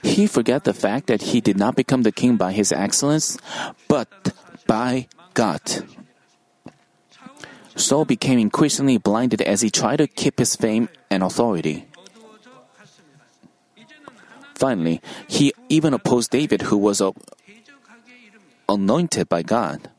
He 0.00 0.24
forgot 0.24 0.64
the 0.64 0.72
fact 0.72 1.12
that 1.12 1.36
he 1.36 1.44
did 1.44 1.60
not 1.60 1.76
become 1.76 2.08
the 2.08 2.14
king 2.14 2.40
by 2.40 2.56
his 2.56 2.72
excellence, 2.72 3.36
but 3.84 4.08
by 4.64 5.12
God. 5.36 5.60
Saul 7.76 8.08
became 8.08 8.40
increasingly 8.40 8.96
blinded 8.96 9.44
as 9.44 9.60
he 9.60 9.68
tried 9.68 10.00
to 10.00 10.08
keep 10.08 10.40
his 10.40 10.56
fame 10.56 10.88
and 11.12 11.20
authority. 11.20 11.84
Finally, 14.56 15.02
he 15.28 15.52
even 15.68 15.92
opposed 15.92 16.30
David, 16.32 16.72
who 16.72 16.78
was 16.78 17.02
anointed 18.66 19.28
by 19.28 19.42
God. 19.42 19.90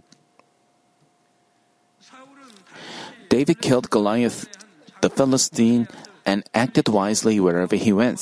David 3.29 3.61
killed 3.61 3.91
Goliath, 3.91 4.49
the 5.01 5.11
Philistine, 5.11 5.87
and 6.25 6.43
acted 6.55 6.89
wisely 6.89 7.39
wherever 7.39 7.75
he 7.75 7.93
went, 7.93 8.17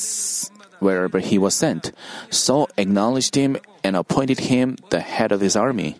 wherever 0.79 1.19
he 1.19 1.37
was 1.37 1.55
sent. 1.55 1.93
Saul 2.29 2.67
acknowledged 2.75 3.35
him 3.35 3.55
and 3.81 3.95
appointed 3.95 4.51
him 4.51 4.75
the 4.89 4.99
head 4.99 5.31
of 5.31 5.39
his 5.39 5.55
army. 5.55 5.95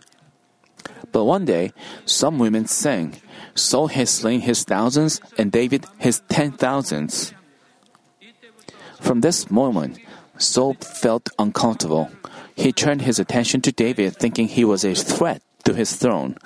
But 1.12 1.24
one 1.24 1.46
day, 1.46 1.72
some 2.04 2.38
women 2.38 2.66
sang, 2.66 3.16
Saul 3.54 3.88
has 3.88 4.10
slain 4.10 4.40
his 4.40 4.64
thousands 4.64 5.18
and 5.38 5.50
David 5.50 5.86
his 5.96 6.20
ten 6.28 6.52
thousands. 6.52 7.32
From 9.00 9.22
this 9.22 9.50
moment, 9.50 9.98
Saul 10.38 10.74
felt 10.74 11.30
uncomfortable. 11.38 12.10
He 12.54 12.72
turned 12.72 13.02
his 13.02 13.18
attention 13.18 13.60
to 13.62 13.72
David, 13.72 14.16
thinking 14.16 14.48
he 14.48 14.64
was 14.64 14.84
a 14.84 14.94
threat 14.94 15.42
to 15.64 15.74
his 15.74 15.96
throne. 15.96 16.36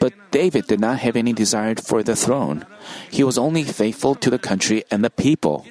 But 0.00 0.14
David 0.30 0.66
did 0.66 0.80
not 0.80 1.00
have 1.00 1.16
any 1.16 1.32
desire 1.32 1.74
for 1.76 2.02
the 2.02 2.16
throne. 2.16 2.64
He 3.10 3.24
was 3.24 3.38
only 3.38 3.64
faithful 3.64 4.14
to 4.16 4.30
the 4.30 4.38
country 4.38 4.84
and 4.90 5.04
the 5.04 5.10
people. 5.10 5.66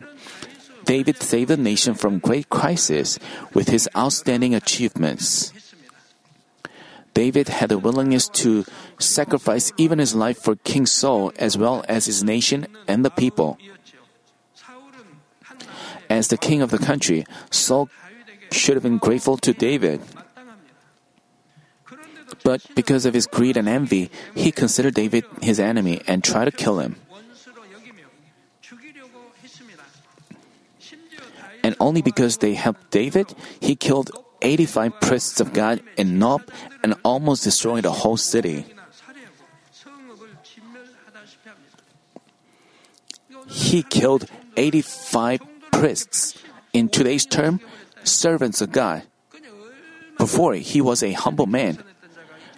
David 0.85 1.21
saved 1.21 1.49
the 1.49 1.57
nation 1.57 1.93
from 1.93 2.19
great 2.19 2.49
crisis 2.49 3.19
with 3.53 3.69
his 3.69 3.89
outstanding 3.95 4.53
achievements. 4.53 5.53
David 7.13 7.49
had 7.49 7.71
a 7.71 7.77
willingness 7.77 8.29
to 8.29 8.65
sacrifice 8.99 9.73
even 9.77 9.99
his 9.99 10.15
life 10.15 10.37
for 10.37 10.55
King 10.55 10.85
Saul 10.85 11.33
as 11.37 11.57
well 11.57 11.83
as 11.87 12.05
his 12.05 12.23
nation 12.23 12.67
and 12.87 13.03
the 13.03 13.09
people. 13.09 13.57
As 16.11 16.27
the 16.27 16.35
king 16.35 16.61
of 16.61 16.75
the 16.75 16.77
country, 16.77 17.23
Saul 17.55 17.87
should 18.51 18.75
have 18.75 18.83
been 18.83 18.99
grateful 18.99 19.37
to 19.37 19.55
David. 19.55 20.03
But 22.43 22.67
because 22.75 23.07
of 23.07 23.13
his 23.13 23.27
greed 23.27 23.55
and 23.55 23.69
envy, 23.69 24.11
he 24.35 24.51
considered 24.51 24.93
David 24.93 25.23
his 25.39 25.55
enemy 25.57 26.01
and 26.11 26.19
tried 26.19 26.51
to 26.51 26.51
kill 26.51 26.83
him. 26.83 26.99
And 31.63 31.79
only 31.79 32.01
because 32.01 32.43
they 32.43 32.55
helped 32.55 32.91
David, 32.91 33.31
he 33.61 33.79
killed 33.79 34.11
85 34.41 34.99
priests 34.99 35.39
of 35.39 35.53
God 35.53 35.79
in 35.95 36.19
Nob 36.19 36.43
and 36.83 36.95
almost 37.05 37.45
destroyed 37.45 37.87
the 37.87 38.03
whole 38.03 38.17
city. 38.17 38.65
He 43.47 43.83
killed 43.83 44.25
85 44.57 45.39
priests. 45.81 46.37
In 46.73 46.93
today's 46.93 47.25
term, 47.25 47.59
servants 48.05 48.61
of 48.61 48.71
God. 48.71 49.01
Before, 50.19 50.53
he 50.53 50.77
was 50.79 51.01
a 51.01 51.17
humble 51.17 51.47
man. 51.49 51.81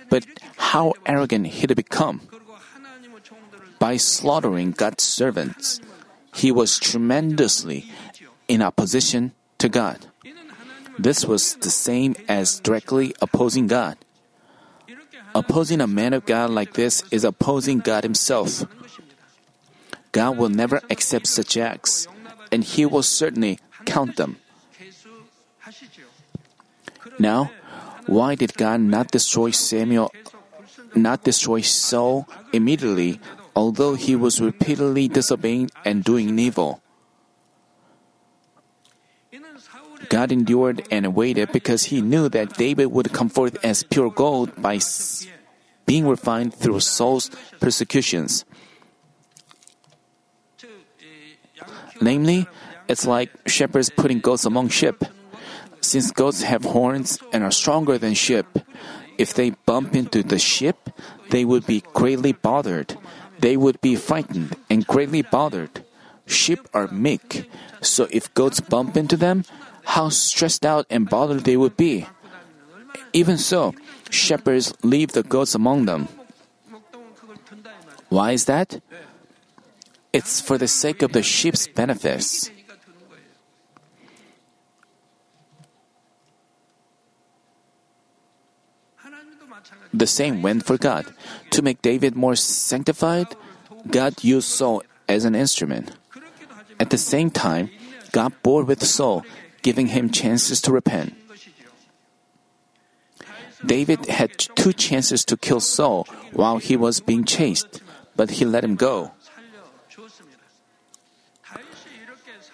But 0.09 0.27
how 0.59 0.99
arrogant 1.07 1.47
he 1.47 1.63
had 1.63 1.73
become. 1.73 2.19
By 3.79 3.95
slaughtering 3.95 4.75
God's 4.75 5.07
servants, 5.07 5.79
he 6.35 6.51
was 6.51 6.75
tremendously 6.77 7.87
in 8.51 8.61
opposition 8.61 9.31
to 9.59 9.69
God. 9.71 10.11
This 10.99 11.23
was 11.23 11.55
the 11.63 11.71
same 11.71 12.19
as 12.27 12.59
directly 12.59 13.15
opposing 13.21 13.67
God. 13.67 13.95
Opposing 15.33 15.79
a 15.79 15.87
man 15.87 16.11
of 16.11 16.27
God 16.27 16.51
like 16.51 16.73
this 16.75 17.07
is 17.09 17.23
opposing 17.23 17.79
God 17.79 18.03
Himself. 18.03 18.67
God 20.11 20.37
will 20.37 20.49
never 20.49 20.83
accept 20.91 21.25
such 21.25 21.57
acts, 21.57 22.05
and 22.53 22.63
He 22.63 22.85
will 22.85 23.01
certainly 23.01 23.57
count 23.85 24.15
them. 24.15 24.37
Now, 27.17 27.49
why 28.05 28.35
did 28.35 28.53
God 28.53 28.81
not 28.81 29.09
destroy 29.09 29.49
Samuel, 29.49 30.13
not 30.93 31.23
destroy 31.23 31.61
Saul 31.61 32.29
immediately, 32.53 33.19
although 33.55 33.95
he 33.95 34.15
was 34.15 34.41
repeatedly 34.41 35.07
disobeying 35.07 35.71
and 35.83 36.03
doing 36.03 36.37
evil? 36.37 36.81
God 40.09 40.31
endured 40.31 40.85
and 40.91 41.15
waited 41.15 41.51
because 41.51 41.85
he 41.89 42.01
knew 42.01 42.29
that 42.29 42.53
David 42.53 42.87
would 42.93 43.13
come 43.13 43.29
forth 43.29 43.57
as 43.65 43.81
pure 43.83 44.11
gold 44.11 44.53
by 44.61 44.79
being 45.85 46.05
refined 46.07 46.53
through 46.53 46.81
Saul's 46.81 47.31
persecutions. 47.59 48.45
Namely, 52.03 52.47
it's 52.89 53.07
like 53.07 53.31
shepherds 53.47 53.89
putting 53.89 54.19
goats 54.19 54.43
among 54.43 54.67
sheep. 54.69 55.05
Since 55.79 56.11
goats 56.11 56.43
have 56.43 56.63
horns 56.65 57.17
and 57.31 57.43
are 57.43 57.51
stronger 57.51 57.97
than 57.97 58.13
sheep, 58.13 58.45
if 59.17 59.33
they 59.33 59.51
bump 59.65 59.95
into 59.95 60.21
the 60.21 60.37
sheep, 60.37 60.75
they 61.31 61.45
would 61.45 61.65
be 61.65 61.83
greatly 61.93 62.33
bothered. 62.33 62.97
They 63.39 63.55
would 63.55 63.79
be 63.79 63.95
frightened 63.95 64.55
and 64.69 64.85
greatly 64.85 65.21
bothered. 65.21 65.83
Sheep 66.25 66.59
are 66.73 66.87
meek, 66.87 67.49
so 67.81 68.07
if 68.11 68.33
goats 68.33 68.59
bump 68.59 68.97
into 68.97 69.15
them, 69.15 69.45
how 69.95 70.09
stressed 70.09 70.65
out 70.65 70.85
and 70.89 71.09
bothered 71.09 71.43
they 71.43 71.55
would 71.55 71.77
be. 71.77 72.07
Even 73.13 73.37
so, 73.37 73.73
shepherds 74.09 74.73
leave 74.83 75.11
the 75.11 75.23
goats 75.23 75.55
among 75.55 75.85
them. 75.85 76.07
Why 78.09 78.31
is 78.31 78.45
that? 78.45 78.81
It's 80.13 80.39
for 80.39 80.59
the 80.59 80.67
sake 80.67 81.01
of 81.01 81.11
the 81.11 81.23
sheep's 81.23 81.65
benefits. 81.65 82.51
The 89.93 90.07
same 90.07 90.41
went 90.41 90.65
for 90.65 90.77
God. 90.77 91.05
To 91.51 91.61
make 91.61 91.81
David 91.81 92.15
more 92.15 92.35
sanctified, 92.35 93.35
God 93.89 94.23
used 94.23 94.49
Saul 94.49 94.83
as 95.09 95.25
an 95.25 95.35
instrument. 95.35 95.91
At 96.79 96.89
the 96.89 96.97
same 96.97 97.29
time, 97.29 97.69
God 98.11 98.33
bore 98.43 98.63
with 98.63 98.83
Saul 98.83 99.25
giving 99.61 99.87
him 99.87 100.09
chances 100.09 100.61
to 100.61 100.71
repent. 100.71 101.15
David 103.65 104.05
had 104.07 104.37
two 104.37 104.73
chances 104.73 105.23
to 105.25 105.37
kill 105.37 105.61
Saul 105.61 106.05
while 106.33 106.57
he 106.57 106.75
was 106.75 106.99
being 106.99 107.23
chased, 107.23 107.81
but 108.15 108.37
he 108.37 108.45
let 108.45 108.63
him 108.63 108.75
go. 108.75 109.12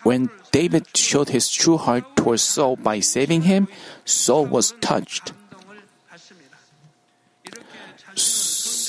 When 0.03 0.29
David 0.51 0.87
showed 0.95 1.29
his 1.29 1.51
true 1.51 1.77
heart 1.77 2.15
towards 2.15 2.41
Saul 2.41 2.75
by 2.75 2.99
saving 2.99 3.43
him, 3.43 3.67
Saul 4.05 4.45
was 4.45 4.73
touched. 4.81 5.33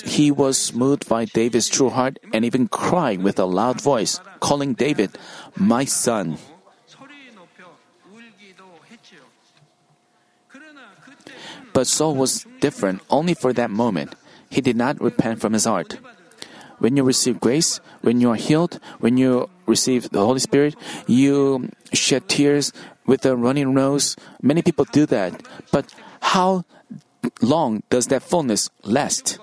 He 0.05 0.31
was 0.31 0.73
moved 0.73 1.09
by 1.09 1.25
David's 1.25 1.69
true 1.69 1.91
heart 1.91 2.19
and 2.33 2.45
even 2.45 2.69
cried 2.69 3.23
with 3.23 3.39
a 3.39 3.45
loud 3.45 3.81
voice, 3.81 4.21
calling 4.41 4.75
David, 4.75 5.17
My 5.57 5.85
son. 5.85 6.39
But 11.73 11.87
Saul 11.87 12.15
was 12.15 12.47
different 12.61 13.03
only 13.11 13.35
for 13.35 13.53
that 13.53 13.71
moment. 13.71 14.15
He 14.51 14.61
did 14.61 14.77
not 14.77 15.01
repent 15.01 15.41
from 15.41 15.53
his 15.53 15.65
heart. 15.65 15.99
When 16.81 16.97
you 16.97 17.05
receive 17.05 17.41
grace, 17.41 17.81
when 18.01 18.21
you 18.21 18.31
are 18.31 18.37
healed, 18.37 18.81
when 18.99 19.17
you 19.17 19.49
receive 19.67 20.11
the 20.11 20.25
Holy 20.25 20.41
Spirit, 20.41 20.75
you 21.07 21.71
shed 21.93 22.29
tears 22.29 22.73
with 23.07 23.25
a 23.25 23.37
running 23.37 23.73
nose. 23.75 24.17
Many 24.43 24.63
people 24.63 24.85
do 24.91 25.07
that. 25.07 25.41
But 25.71 25.95
how 26.21 26.65
long 27.41 27.83
does 27.91 28.09
that 28.09 28.23
fullness 28.23 28.71
last? 28.83 29.39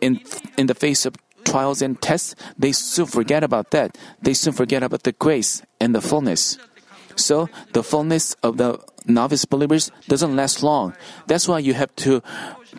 In, 0.00 0.20
in 0.56 0.66
the 0.66 0.74
face 0.74 1.04
of 1.06 1.14
trials 1.44 1.82
and 1.82 2.00
tests, 2.00 2.34
they 2.58 2.72
soon 2.72 3.06
forget 3.06 3.44
about 3.44 3.70
that. 3.70 3.98
They 4.20 4.34
soon 4.34 4.52
forget 4.52 4.82
about 4.82 5.02
the 5.02 5.12
grace 5.12 5.62
and 5.80 5.94
the 5.94 6.00
fullness. 6.00 6.58
So, 7.14 7.48
the 7.72 7.82
fullness 7.82 8.34
of 8.42 8.56
the 8.56 8.80
novice 9.06 9.44
believers 9.44 9.90
doesn't 10.08 10.34
last 10.34 10.62
long. 10.62 10.94
That's 11.26 11.46
why 11.46 11.58
you 11.58 11.74
have 11.74 11.94
to 11.96 12.22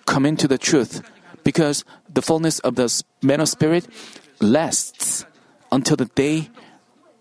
come 0.06 0.26
into 0.26 0.48
the 0.48 0.58
truth, 0.58 1.02
because 1.44 1.84
the 2.12 2.22
fullness 2.22 2.60
of 2.60 2.76
the 2.76 3.04
man 3.22 3.40
of 3.40 3.50
spirit 3.50 3.88
lasts 4.40 5.26
until 5.72 5.98
the 5.98 6.06
day 6.06 6.50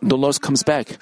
the 0.01 0.17
Lord 0.17 0.41
comes 0.41 0.63
back. 0.63 0.99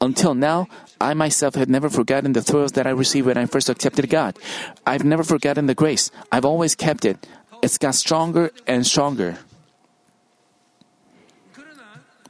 Until 0.00 0.34
now, 0.34 0.68
I 1.00 1.14
myself 1.14 1.54
had 1.54 1.68
never 1.68 1.90
forgotten 1.90 2.32
the 2.32 2.42
thrills 2.42 2.72
that 2.72 2.86
I 2.86 2.90
received 2.90 3.26
when 3.26 3.36
I 3.36 3.46
first 3.46 3.68
accepted 3.68 4.08
God. 4.08 4.38
I've 4.86 5.04
never 5.04 5.24
forgotten 5.24 5.66
the 5.66 5.74
grace. 5.74 6.10
I've 6.30 6.44
always 6.44 6.74
kept 6.74 7.04
it. 7.04 7.26
It's 7.62 7.78
got 7.78 7.94
stronger 7.94 8.52
and 8.66 8.86
stronger. 8.86 9.38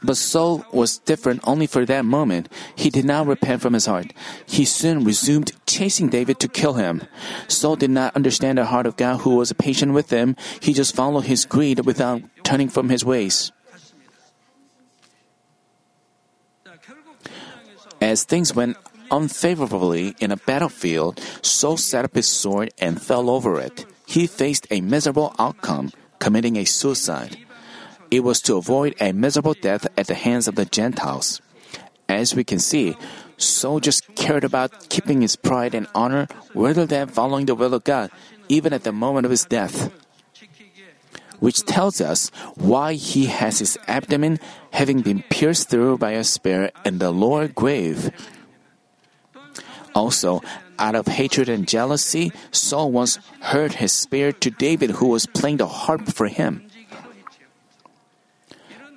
But 0.03 0.17
Saul 0.17 0.65
was 0.73 0.99
different 0.99 1.41
only 1.45 1.67
for 1.67 1.85
that 1.85 2.05
moment. 2.05 2.49
He 2.77 2.91
did 2.91 3.05
not 3.05 3.27
repent 3.27 3.63
from 3.63 3.75
his 3.75 3.87
heart. 3.87 4.13
He 4.47 4.65
soon 4.65 5.05
resumed 5.05 5.53
chasing 5.67 6.09
David 6.09 6.39
to 6.41 6.49
kill 6.49 6.75
him. 6.75 7.03
Saul 7.49 7.77
did 7.77 7.91
not 7.91 8.15
understand 8.15 8.59
the 8.59 8.67
heart 8.67 8.87
of 8.87 8.97
God 8.97 9.23
who 9.23 9.37
was 9.37 9.53
patient 9.55 9.93
with 9.93 10.11
him. 10.11 10.37
He 10.61 10.73
just 10.73 10.95
followed 10.95 11.27
his 11.27 11.45
greed 11.45 11.85
without 11.85 12.23
turning 12.45 12.69
from 12.69 12.89
his 12.89 13.05
ways. 13.05 13.51
As 18.01 18.23
things 18.23 18.55
went 18.55 18.77
unfavorably 19.11 20.15
in 20.21 20.31
a 20.31 20.37
battlefield, 20.37 21.21
Saul 21.43 21.77
set 21.77 22.05
up 22.05 22.15
his 22.15 22.29
sword 22.29 22.71
and 22.79 23.03
fell 23.03 23.29
over 23.29 23.59
it. 23.59 23.85
He 24.07 24.27
faced 24.27 24.67
a 24.71 24.81
miserable 24.81 25.35
outcome, 25.39 25.91
committing 26.21 26.57
a 26.57 26.65
suicide. 26.65 27.37
It 28.11 28.25
was 28.25 28.41
to 28.43 28.57
avoid 28.57 28.95
a 29.01 29.13
miserable 29.13 29.55
death 29.55 29.87
at 29.97 30.07
the 30.07 30.15
hands 30.15 30.49
of 30.49 30.55
the 30.55 30.65
Gentiles. 30.65 31.41
As 32.09 32.35
we 32.35 32.43
can 32.43 32.59
see, 32.59 32.97
Saul 33.37 33.81
just 33.81 34.09
cared 34.17 34.45
about 34.45 34.89
keeping 34.89 35.21
his 35.21 35.37
pride 35.37 35.75
and 35.75 35.87
honor 35.95 36.27
rather 36.55 36.87
than 36.87 37.09
following 37.09 37.47
the 37.47 37.55
will 37.55 37.75
of 37.75 37.85
God, 37.85 38.11
even 38.49 38.73
at 38.73 38.85
the 38.85 38.93
moment 38.93 39.27
of 39.27 39.31
his 39.31 39.45
death. 39.45 39.93
Which 41.39 41.63
tells 41.63 42.01
us 42.01 42.31
why 42.57 42.95
he 42.95 43.27
has 43.27 43.61
his 43.61 43.79
abdomen 43.87 44.41
having 44.73 45.03
been 45.03 45.23
pierced 45.31 45.69
through 45.69 45.99
by 45.99 46.13
a 46.13 46.25
spear 46.25 46.71
in 46.85 46.99
the 46.99 47.13
lower 47.13 47.47
grave. 47.47 48.11
Also, 49.95 50.43
out 50.79 50.95
of 50.95 51.07
hatred 51.07 51.49
and 51.49 51.69
jealousy, 51.69 52.33
Saul 52.51 52.91
once 52.91 53.19
hurt 53.41 53.75
his 53.75 53.93
spear 53.93 54.33
to 54.33 54.51
David, 54.51 54.99
who 54.99 55.09
was 55.09 55.27
playing 55.27 55.59
the 55.59 55.67
harp 55.67 56.09
for 56.09 56.27
him. 56.27 56.68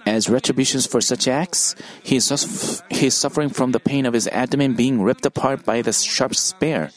As 0.05 0.29
retributions 0.29 0.87
for 0.87 0.99
such 0.99 1.27
acts, 1.27 1.75
he 2.01 2.15
is, 2.15 2.83
he 2.89 3.07
is 3.07 3.15
suffering 3.15 3.49
from 3.49 3.71
the 3.71 3.79
pain 3.79 4.05
of 4.05 4.13
his 4.13 4.27
abdomen 4.27 4.73
being 4.73 5.01
ripped 5.01 5.25
apart 5.25 5.63
by 5.63 5.81
the 5.81 5.93
sharp 5.93 6.35
spear. 6.35 6.89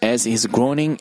As 0.00 0.24
he 0.24 0.32
is 0.32 0.46
groaning, 0.46 1.00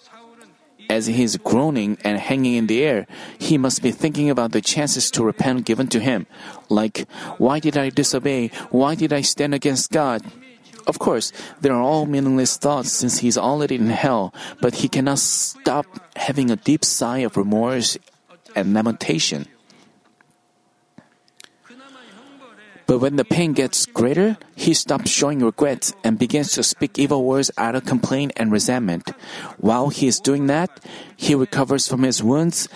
as 0.89 1.07
he 1.07 1.23
is 1.23 1.37
groaning 1.37 1.97
and 2.03 2.19
hanging 2.19 2.55
in 2.55 2.67
the 2.67 2.83
air, 2.83 3.07
he 3.39 3.57
must 3.57 3.81
be 3.81 3.91
thinking 3.91 4.29
about 4.29 4.51
the 4.51 4.61
chances 4.61 5.09
to 5.11 5.23
repent 5.23 5.65
given 5.65 5.87
to 5.87 5.99
him, 5.99 6.27
like, 6.69 7.07
"Why 7.37 7.59
did 7.59 7.77
I 7.77 7.89
disobey? 7.89 8.51
Why 8.71 8.95
did 8.95 9.13
I 9.13 9.21
stand 9.21 9.53
against 9.55 9.91
God?" 9.91 10.23
Of 10.85 10.99
course, 10.99 11.31
there 11.61 11.71
are 11.71 11.81
all 11.81 12.05
meaningless 12.05 12.57
thoughts 12.57 12.91
since 12.91 13.19
he 13.19 13.29
is 13.31 13.37
already 13.37 13.75
in 13.75 13.87
hell, 13.87 14.33
but 14.59 14.83
he 14.83 14.91
cannot 14.91 15.19
stop 15.19 15.87
having 16.15 16.51
a 16.51 16.59
deep 16.59 16.83
sigh 16.83 17.23
of 17.23 17.37
remorse 17.37 17.97
and 18.55 18.73
lamentation. 18.73 19.47
But 22.85 22.99
when 22.99 23.15
the 23.15 23.25
pain 23.25 23.53
gets 23.53 23.85
greater, 23.85 24.37
he 24.55 24.73
stops 24.73 25.09
showing 25.09 25.39
regrets 25.39 25.93
and 26.03 26.19
begins 26.19 26.51
to 26.53 26.63
speak 26.63 26.99
evil 26.99 27.23
words 27.23 27.49
out 27.57 27.75
of 27.75 27.85
complaint 27.85 28.33
and 28.35 28.51
resentment. 28.51 29.09
While 29.57 29.89
he 29.89 30.07
is 30.07 30.19
doing 30.19 30.47
that, 30.47 30.69
he 31.15 31.33
recovers 31.33 31.87
from 31.87 32.03
his 32.03 32.21
wounds, 32.21 32.67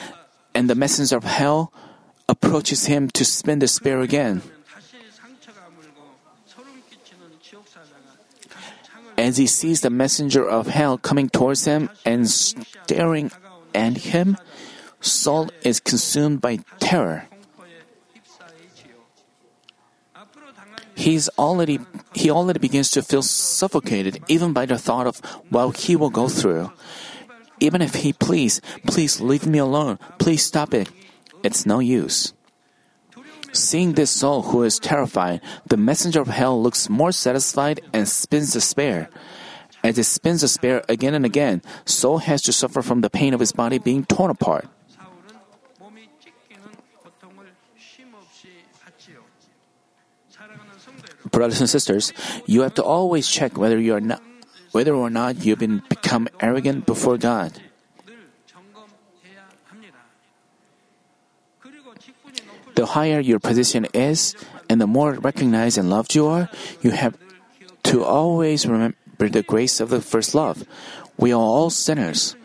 and 0.55 0.69
the 0.69 0.75
messenger 0.75 1.17
of 1.17 1.23
hell 1.23 1.73
approaches 2.29 2.85
him 2.85 3.09
to 3.11 3.25
spin 3.25 3.59
the 3.59 3.67
spear 3.67 4.01
again. 4.01 4.41
As 9.17 9.37
he 9.37 9.47
sees 9.47 9.81
the 9.81 9.89
messenger 9.89 10.47
of 10.47 10.67
hell 10.67 10.97
coming 10.97 11.27
towards 11.27 11.65
him 11.65 11.89
and 12.05 12.29
staring 12.29 13.31
at 13.73 13.97
him, 13.97 14.37
Saul 15.01 15.49
is 15.63 15.79
consumed 15.79 16.39
by 16.39 16.59
terror. 16.79 17.25
He's 20.97 21.29
already 21.37 21.77
he 22.13 22.31
already 22.31 22.57
begins 22.57 22.89
to 22.97 23.03
feel 23.03 23.21
suffocated 23.21 24.23
even 24.27 24.51
by 24.51 24.65
the 24.65 24.79
thought 24.79 25.05
of 25.05 25.21
what 25.53 25.77
he 25.85 25.95
will 25.95 26.09
go 26.09 26.27
through. 26.27 26.73
Even 27.59 27.83
if 27.83 28.01
he 28.01 28.13
please, 28.13 28.61
please 28.87 29.21
leave 29.21 29.45
me 29.45 29.59
alone, 29.59 29.99
please 30.17 30.43
stop 30.43 30.73
it. 30.73 30.89
It's 31.43 31.67
no 31.67 31.77
use. 31.77 32.33
Seeing 33.53 33.93
this 33.93 34.09
soul 34.09 34.41
who 34.49 34.63
is 34.63 34.79
terrified, 34.79 35.41
the 35.67 35.77
messenger 35.77 36.19
of 36.19 36.33
hell 36.33 36.61
looks 36.61 36.89
more 36.89 37.11
satisfied 37.11 37.79
and 37.93 38.09
spins 38.09 38.53
the 38.53 38.61
spear. 38.61 39.07
As 39.83 39.97
he 39.97 40.03
spins 40.03 40.41
the 40.41 40.47
spear 40.47 40.81
again 40.89 41.13
and 41.13 41.25
again, 41.25 41.61
Saul 41.85 42.17
has 42.25 42.41
to 42.43 42.51
suffer 42.51 42.81
from 42.81 43.01
the 43.01 43.09
pain 43.09 43.35
of 43.35 43.39
his 43.39 43.51
body 43.51 43.77
being 43.77 44.03
torn 44.03 44.31
apart. 44.31 44.65
Brothers 51.37 51.61
and 51.61 51.69
sisters, 51.69 52.17
you 52.49 52.65
have 52.65 52.73
to 52.81 52.83
always 52.83 53.29
check 53.29 53.61
whether 53.61 53.77
you 53.77 53.93
are 53.93 54.01
not, 54.01 54.25
whether 54.73 54.97
or 54.97 55.13
not 55.13 55.45
you've 55.45 55.61
been 55.61 55.85
become 55.85 56.25
arrogant 56.41 56.89
before 56.89 57.21
God. 57.21 57.53
The 62.73 62.87
higher 62.87 63.19
your 63.19 63.37
position 63.37 63.85
is, 63.93 64.33
and 64.65 64.81
the 64.81 64.89
more 64.89 65.13
recognized 65.13 65.77
and 65.77 65.93
loved 65.93 66.17
you 66.17 66.25
are, 66.25 66.49
you 66.81 66.89
have 66.89 67.13
to 67.93 68.01
always 68.01 68.65
remember 68.65 68.97
the 69.29 69.45
grace 69.45 69.77
of 69.77 69.93
the 69.93 70.01
first 70.01 70.33
love. 70.33 70.65
We 71.21 71.33
are 71.33 71.39
all 71.39 71.69
sinners. 71.69 72.35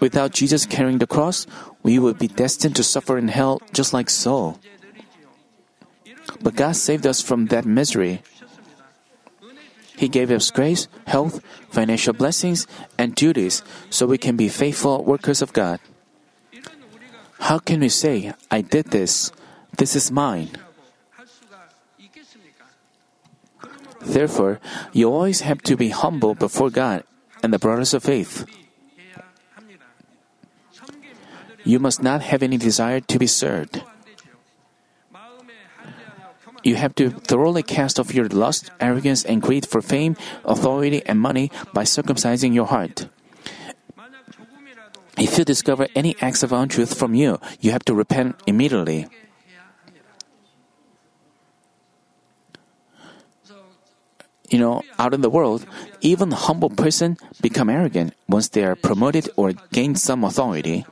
Without 0.00 0.32
Jesus 0.32 0.64
carrying 0.64 1.04
the 1.04 1.06
cross, 1.06 1.46
we 1.82 1.98
would 1.98 2.16
be 2.16 2.32
destined 2.32 2.76
to 2.76 2.82
suffer 2.82 3.18
in 3.18 3.28
hell 3.28 3.60
just 3.76 3.92
like 3.92 4.08
Saul. 4.08 4.56
But 6.42 6.56
God 6.56 6.76
saved 6.76 7.06
us 7.06 7.22
from 7.22 7.46
that 7.46 7.64
misery. 7.64 8.22
He 9.96 10.08
gave 10.08 10.30
us 10.30 10.50
grace, 10.50 10.88
health, 11.06 11.40
financial 11.70 12.12
blessings, 12.12 12.66
and 12.98 13.14
duties 13.14 13.62
so 13.90 14.06
we 14.06 14.18
can 14.18 14.36
be 14.36 14.48
faithful 14.48 15.04
workers 15.04 15.42
of 15.42 15.52
God. 15.52 15.78
How 17.38 17.58
can 17.58 17.80
we 17.80 17.88
say, 17.88 18.34
I 18.50 18.62
did 18.62 18.90
this, 18.90 19.30
this 19.76 19.94
is 19.94 20.10
mine? 20.10 20.50
Therefore, 24.02 24.58
you 24.92 25.06
always 25.12 25.42
have 25.42 25.62
to 25.62 25.76
be 25.76 25.90
humble 25.90 26.34
before 26.34 26.70
God 26.70 27.04
and 27.42 27.52
the 27.52 27.58
brothers 27.58 27.94
of 27.94 28.02
faith. 28.02 28.46
You 31.64 31.78
must 31.78 32.02
not 32.02 32.22
have 32.22 32.42
any 32.42 32.56
desire 32.56 33.00
to 33.00 33.18
be 33.18 33.28
served. 33.28 33.82
You 36.62 36.76
have 36.76 36.94
to 36.96 37.10
thoroughly 37.10 37.62
cast 37.62 37.98
off 37.98 38.14
your 38.14 38.28
lust, 38.28 38.70
arrogance, 38.80 39.24
and 39.24 39.42
greed 39.42 39.66
for 39.66 39.82
fame, 39.82 40.16
authority, 40.44 41.02
and 41.06 41.18
money 41.20 41.50
by 41.74 41.82
circumcising 41.82 42.54
your 42.54 42.66
heart. 42.66 43.08
If 45.18 45.38
you 45.38 45.44
discover 45.44 45.88
any 45.94 46.16
acts 46.20 46.42
of 46.42 46.52
untruth 46.52 46.96
from 46.96 47.14
you, 47.14 47.38
you 47.60 47.72
have 47.72 47.84
to 47.86 47.94
repent 47.94 48.40
immediately. 48.46 49.08
You 54.48 54.58
know, 54.58 54.82
out 54.98 55.14
in 55.14 55.22
the 55.22 55.30
world, 55.30 55.64
even 56.00 56.30
humble 56.30 56.68
person 56.68 57.16
become 57.40 57.70
arrogant 57.70 58.14
once 58.28 58.48
they 58.48 58.64
are 58.64 58.76
promoted 58.76 59.30
or 59.36 59.52
gain 59.72 59.96
some 59.96 60.24
authority. 60.24 60.84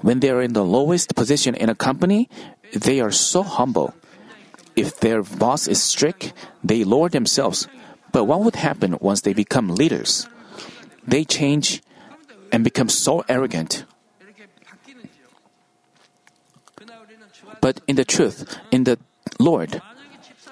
When 0.00 0.20
they 0.20 0.30
are 0.30 0.40
in 0.40 0.54
the 0.54 0.64
lowest 0.64 1.14
position 1.14 1.54
in 1.54 1.68
a 1.68 1.74
company, 1.74 2.30
they 2.72 3.00
are 3.00 3.12
so 3.12 3.42
humble. 3.42 3.94
If 4.76 5.00
their 5.00 5.22
boss 5.22 5.66
is 5.66 5.82
strict, 5.82 6.32
they 6.62 6.84
lower 6.84 7.08
themselves. 7.08 7.68
But 8.12 8.24
what 8.24 8.40
would 8.40 8.56
happen 8.56 8.96
once 9.00 9.20
they 9.22 9.32
become 9.32 9.68
leaders? 9.68 10.28
They 11.06 11.24
change 11.24 11.82
and 12.52 12.64
become 12.64 12.88
so 12.88 13.24
arrogant. 13.28 13.84
But 17.60 17.80
in 17.86 17.96
the 17.96 18.04
truth, 18.04 18.58
in 18.70 18.84
the 18.84 18.98
Lord, 19.38 19.82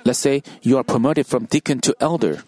let's 0.04 0.18
say 0.18 0.42
you 0.62 0.76
are 0.76 0.84
promoted 0.84 1.26
from 1.26 1.46
deacon 1.46 1.80
to 1.80 1.96
elder. 2.00 2.42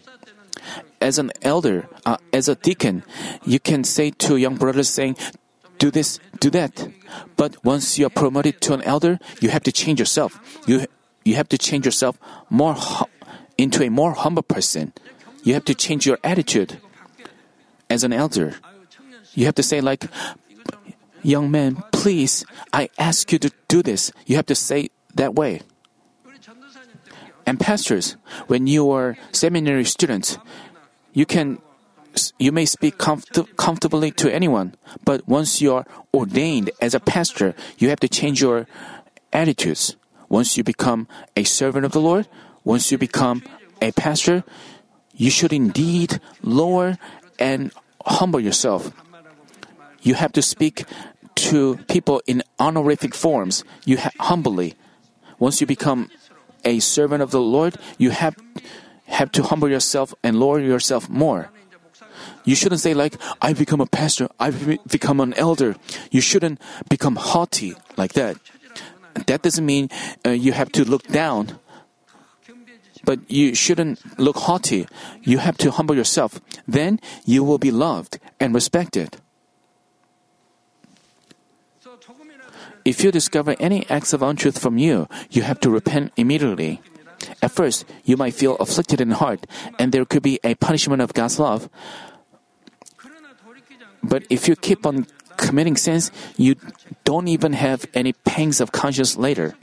As 1.01 1.17
an 1.17 1.31
elder, 1.41 1.89
uh, 2.05 2.17
as 2.31 2.47
a 2.47 2.55
deacon, 2.55 3.03
you 3.43 3.59
can 3.59 3.83
say 3.83 4.11
to 4.21 4.37
young 4.37 4.55
brothers 4.55 4.89
saying, 4.89 5.17
do 5.81 5.89
this, 5.89 6.19
do 6.39 6.51
that. 6.51 6.93
But 7.35 7.57
once 7.65 7.97
you 7.97 8.05
are 8.05 8.13
promoted 8.13 8.61
to 8.61 8.77
an 8.77 8.83
elder, 8.83 9.17
you 9.41 9.49
have 9.49 9.63
to 9.63 9.71
change 9.71 9.99
yourself. 9.99 10.37
You, 10.67 10.85
you 11.25 11.33
have 11.33 11.49
to 11.49 11.57
change 11.57 11.89
yourself 11.89 12.21
more 12.51 12.77
into 13.57 13.83
a 13.83 13.89
more 13.89 14.13
humble 14.13 14.43
person. 14.43 14.93
You 15.41 15.55
have 15.55 15.65
to 15.65 15.73
change 15.73 16.05
your 16.05 16.19
attitude. 16.23 16.77
As 17.89 18.05
an 18.05 18.13
elder, 18.13 18.61
you 19.33 19.45
have 19.49 19.55
to 19.55 19.63
say 19.63 19.81
like, 19.81 20.05
young 21.23 21.49
man, 21.49 21.81
please, 21.91 22.45
I 22.71 22.89
ask 22.99 23.33
you 23.33 23.39
to 23.39 23.51
do 23.67 23.81
this. 23.81 24.13
You 24.27 24.35
have 24.37 24.45
to 24.53 24.55
say 24.55 24.93
that 25.15 25.33
way. 25.33 25.61
And 27.43 27.59
pastors, 27.59 28.15
when 28.45 28.67
you 28.67 28.91
are 28.91 29.17
seminary 29.33 29.85
students, 29.85 30.37
you 31.11 31.25
can 31.25 31.57
you 32.39 32.51
may 32.51 32.65
speak 32.65 32.97
comfort- 32.97 33.57
comfortably 33.57 34.11
to 34.11 34.33
anyone, 34.33 34.75
but 35.05 35.27
once 35.27 35.61
you 35.61 35.73
are 35.73 35.85
ordained 36.13 36.71
as 36.81 36.93
a 36.93 36.99
pastor, 36.99 37.55
you 37.77 37.89
have 37.89 37.99
to 37.99 38.09
change 38.09 38.41
your 38.41 38.67
attitudes. 39.31 39.95
Once 40.29 40.57
you 40.57 40.63
become 40.63 41.07
a 41.35 41.43
servant 41.43 41.85
of 41.85 41.91
the 41.91 42.01
Lord, 42.01 42.27
once 42.63 42.91
you 42.91 42.97
become 42.97 43.43
a 43.81 43.91
pastor, 43.91 44.43
you 45.15 45.29
should 45.29 45.53
indeed 45.53 46.19
lower 46.41 46.97
and 47.39 47.71
humble 48.05 48.39
yourself. 48.39 48.91
You 50.01 50.15
have 50.15 50.31
to 50.33 50.41
speak 50.41 50.85
to 51.35 51.77
people 51.87 52.21
in 52.27 52.43
honorific 52.59 53.13
forms. 53.13 53.63
You 53.85 53.97
ha- 53.97 54.11
humbly. 54.19 54.75
Once 55.39 55.61
you 55.61 55.67
become 55.67 56.09
a 56.63 56.79
servant 56.79 57.21
of 57.21 57.31
the 57.31 57.41
Lord, 57.41 57.77
you 57.97 58.11
have 58.11 58.35
have 59.05 59.31
to 59.33 59.43
humble 59.43 59.69
yourself 59.69 60.13
and 60.23 60.39
lower 60.39 60.59
yourself 60.59 61.09
more. 61.09 61.51
You 62.43 62.55
shouldn't 62.55 62.81
say 62.81 62.93
like, 62.93 63.15
I've 63.41 63.57
become 63.57 63.81
a 63.81 63.85
pastor, 63.85 64.29
I've 64.39 64.79
become 64.87 65.19
an 65.19 65.33
elder. 65.35 65.75
You 66.09 66.21
shouldn't 66.21 66.59
become 66.89 67.15
haughty 67.15 67.75
like 67.97 68.13
that. 68.13 68.37
That 69.27 69.41
doesn't 69.41 69.65
mean 69.65 69.89
uh, 70.25 70.29
you 70.31 70.53
have 70.53 70.71
to 70.73 70.85
look 70.85 71.07
down. 71.07 71.59
But 73.03 73.19
you 73.29 73.55
shouldn't 73.55 73.99
look 74.19 74.37
haughty. 74.37 74.87
You 75.21 75.39
have 75.39 75.57
to 75.57 75.71
humble 75.71 75.95
yourself. 75.95 76.39
Then 76.67 76.99
you 77.25 77.43
will 77.43 77.57
be 77.57 77.71
loved 77.71 78.19
and 78.39 78.53
respected. 78.53 79.17
If 82.85 83.03
you 83.03 83.11
discover 83.11 83.55
any 83.59 83.87
acts 83.89 84.13
of 84.13 84.21
untruth 84.21 84.57
from 84.57 84.77
you, 84.77 85.07
you 85.29 85.43
have 85.43 85.59
to 85.61 85.69
repent 85.69 86.13
immediately. 86.17 86.81
At 87.41 87.51
first, 87.51 87.85
you 88.03 88.17
might 88.17 88.33
feel 88.33 88.55
afflicted 88.57 88.99
in 89.01 89.11
heart, 89.11 89.45
and 89.77 89.91
there 89.91 90.05
could 90.05 90.23
be 90.23 90.39
a 90.43 90.55
punishment 90.55 91.01
of 91.01 91.13
God's 91.13 91.37
love. 91.37 91.69
But 94.03 94.23
if 94.29 94.47
you 94.47 94.55
keep 94.55 94.85
on 94.85 95.07
committing 95.37 95.75
sins, 95.75 96.11
you 96.37 96.55
don't 97.03 97.27
even 97.27 97.53
have 97.53 97.85
any 97.93 98.13
pangs 98.13 98.61
of 98.61 98.71
conscience 98.71 99.17
later. 99.17 99.55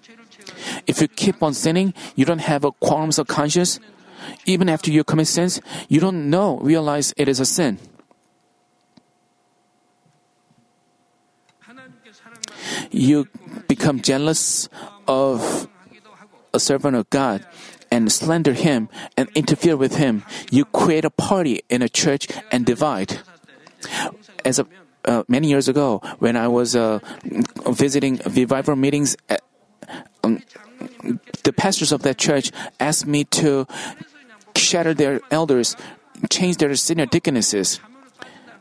If 0.87 1.01
you 1.01 1.09
keep 1.09 1.43
on 1.43 1.55
sinning, 1.55 1.95
you 2.17 2.25
don't 2.25 2.41
have 2.43 2.65
a 2.65 2.73
qualms 2.73 3.19
of 3.19 3.27
conscience. 3.27 3.81
Even 4.47 4.69
after 4.69 4.91
you 4.91 5.05
commit 5.05 5.27
sins, 5.27 5.61
you 5.89 6.01
don't 6.01 6.31
know, 6.31 6.59
realize 6.59 7.15
it 7.17 7.29
is 7.29 7.41
a 7.41 7.47
sin. 7.47 7.79
You 12.91 13.29
become 13.69 14.01
jealous 14.01 14.69
of 15.07 15.69
a 16.55 16.61
servant 16.61 16.97
of 16.97 17.09
God 17.11 17.45
and 17.91 18.11
slander 18.11 18.53
him 18.53 18.89
and 19.17 19.29
interfere 19.35 19.77
with 19.77 19.97
him. 19.97 20.25
You 20.51 20.65
create 20.65 21.05
a 21.05 21.11
party 21.11 21.61
in 21.69 21.83
a 21.83 21.89
church 21.89 22.29
and 22.51 22.65
divide. 22.65 23.21
As 24.45 24.59
a, 24.59 24.67
uh, 25.05 25.23
many 25.29 25.49
years 25.49 25.69
ago, 25.69 26.01
when 26.19 26.37
I 26.37 26.49
was 26.49 26.77
uh, 26.77 27.01
visiting 27.67 28.21
revival 28.27 28.77
meetings, 28.77 29.17
at, 29.29 29.43
um, 30.25 30.43
the 31.45 31.53
pastors 31.53 31.93
of 31.93 32.03
that 32.03 32.19
church 32.19 32.51
asked 32.81 33.07
me 33.07 33.25
to 33.25 33.67
shatter 34.57 34.95
their 34.95 35.21
elders, 35.31 35.77
change 36.31 36.57
their 36.59 36.75
senior 36.75 37.07
deaconesses. 37.07 37.81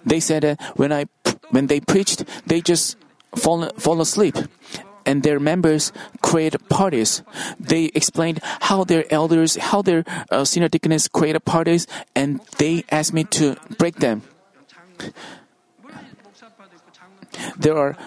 They 0.05 0.19
said 0.19 0.43
that 0.43 0.61
when 0.77 0.93
I 0.93 1.05
when 1.49 1.67
they 1.67 1.79
preached, 1.79 2.23
they 2.45 2.61
just 2.61 2.97
fall, 3.35 3.69
fall 3.77 4.01
asleep. 4.01 4.35
And 5.05 5.23
their 5.23 5.39
members 5.39 5.93
create 6.21 6.55
parties. 6.67 7.23
They 7.59 7.85
explained 7.95 8.41
how 8.43 8.83
their 8.83 9.05
elders, 9.11 9.55
how 9.55 9.81
their 9.81 10.03
uh, 10.29 10.43
senior 10.43 10.67
deaconess 10.67 11.07
created 11.07 11.45
parties, 11.45 11.87
and 12.13 12.41
they 12.57 12.83
asked 12.91 13.13
me 13.13 13.23
to 13.39 13.55
break 13.77 13.97
them. 13.97 14.23
There 17.57 17.77
are, 17.77 17.97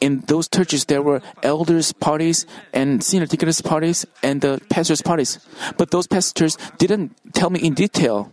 in 0.00 0.20
those 0.26 0.48
churches, 0.48 0.84
there 0.86 1.02
were 1.02 1.20
elders' 1.42 1.92
parties 1.92 2.46
and 2.72 3.02
senior 3.02 3.26
deaconess 3.26 3.60
parties 3.60 4.06
and 4.22 4.40
the 4.40 4.60
pastors' 4.70 5.02
parties. 5.02 5.38
But 5.76 5.90
those 5.90 6.06
pastors 6.06 6.56
didn't 6.78 7.16
tell 7.34 7.50
me 7.50 7.60
in 7.60 7.74
detail. 7.74 8.32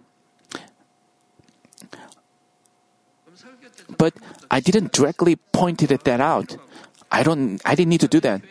But 3.98 4.14
I 4.50 4.60
didn't 4.60 4.94
directly 4.94 5.36
point 5.36 5.80
that 5.80 6.22
out. 6.22 6.58
I 7.12 7.24
don't, 7.24 7.62
I 7.66 7.76
didn't 7.76 7.90
need 7.90 8.02
to 8.02 8.08
do 8.08 8.20
that. 8.22 8.42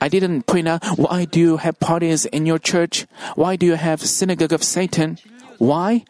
I 0.00 0.08
didn't 0.08 0.46
point 0.46 0.68
out 0.68 0.84
why 0.96 1.24
do 1.24 1.40
you 1.40 1.56
have 1.58 1.78
parties 1.80 2.24
in 2.26 2.46
your 2.46 2.58
church? 2.58 3.06
Why 3.34 3.56
do 3.56 3.66
you 3.66 3.74
have 3.74 4.00
synagogue 4.00 4.52
of 4.52 4.62
Satan? 4.62 5.18
Why? 5.58 6.04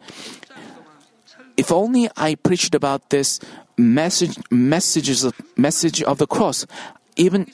If 1.57 1.71
only 1.71 2.09
I 2.15 2.35
preached 2.35 2.75
about 2.75 3.09
this 3.09 3.39
message, 3.77 4.37
messages 4.51 5.23
of, 5.23 5.33
message 5.57 6.03
of 6.03 6.19
the 6.19 6.27
cross, 6.27 6.65
even 7.15 7.51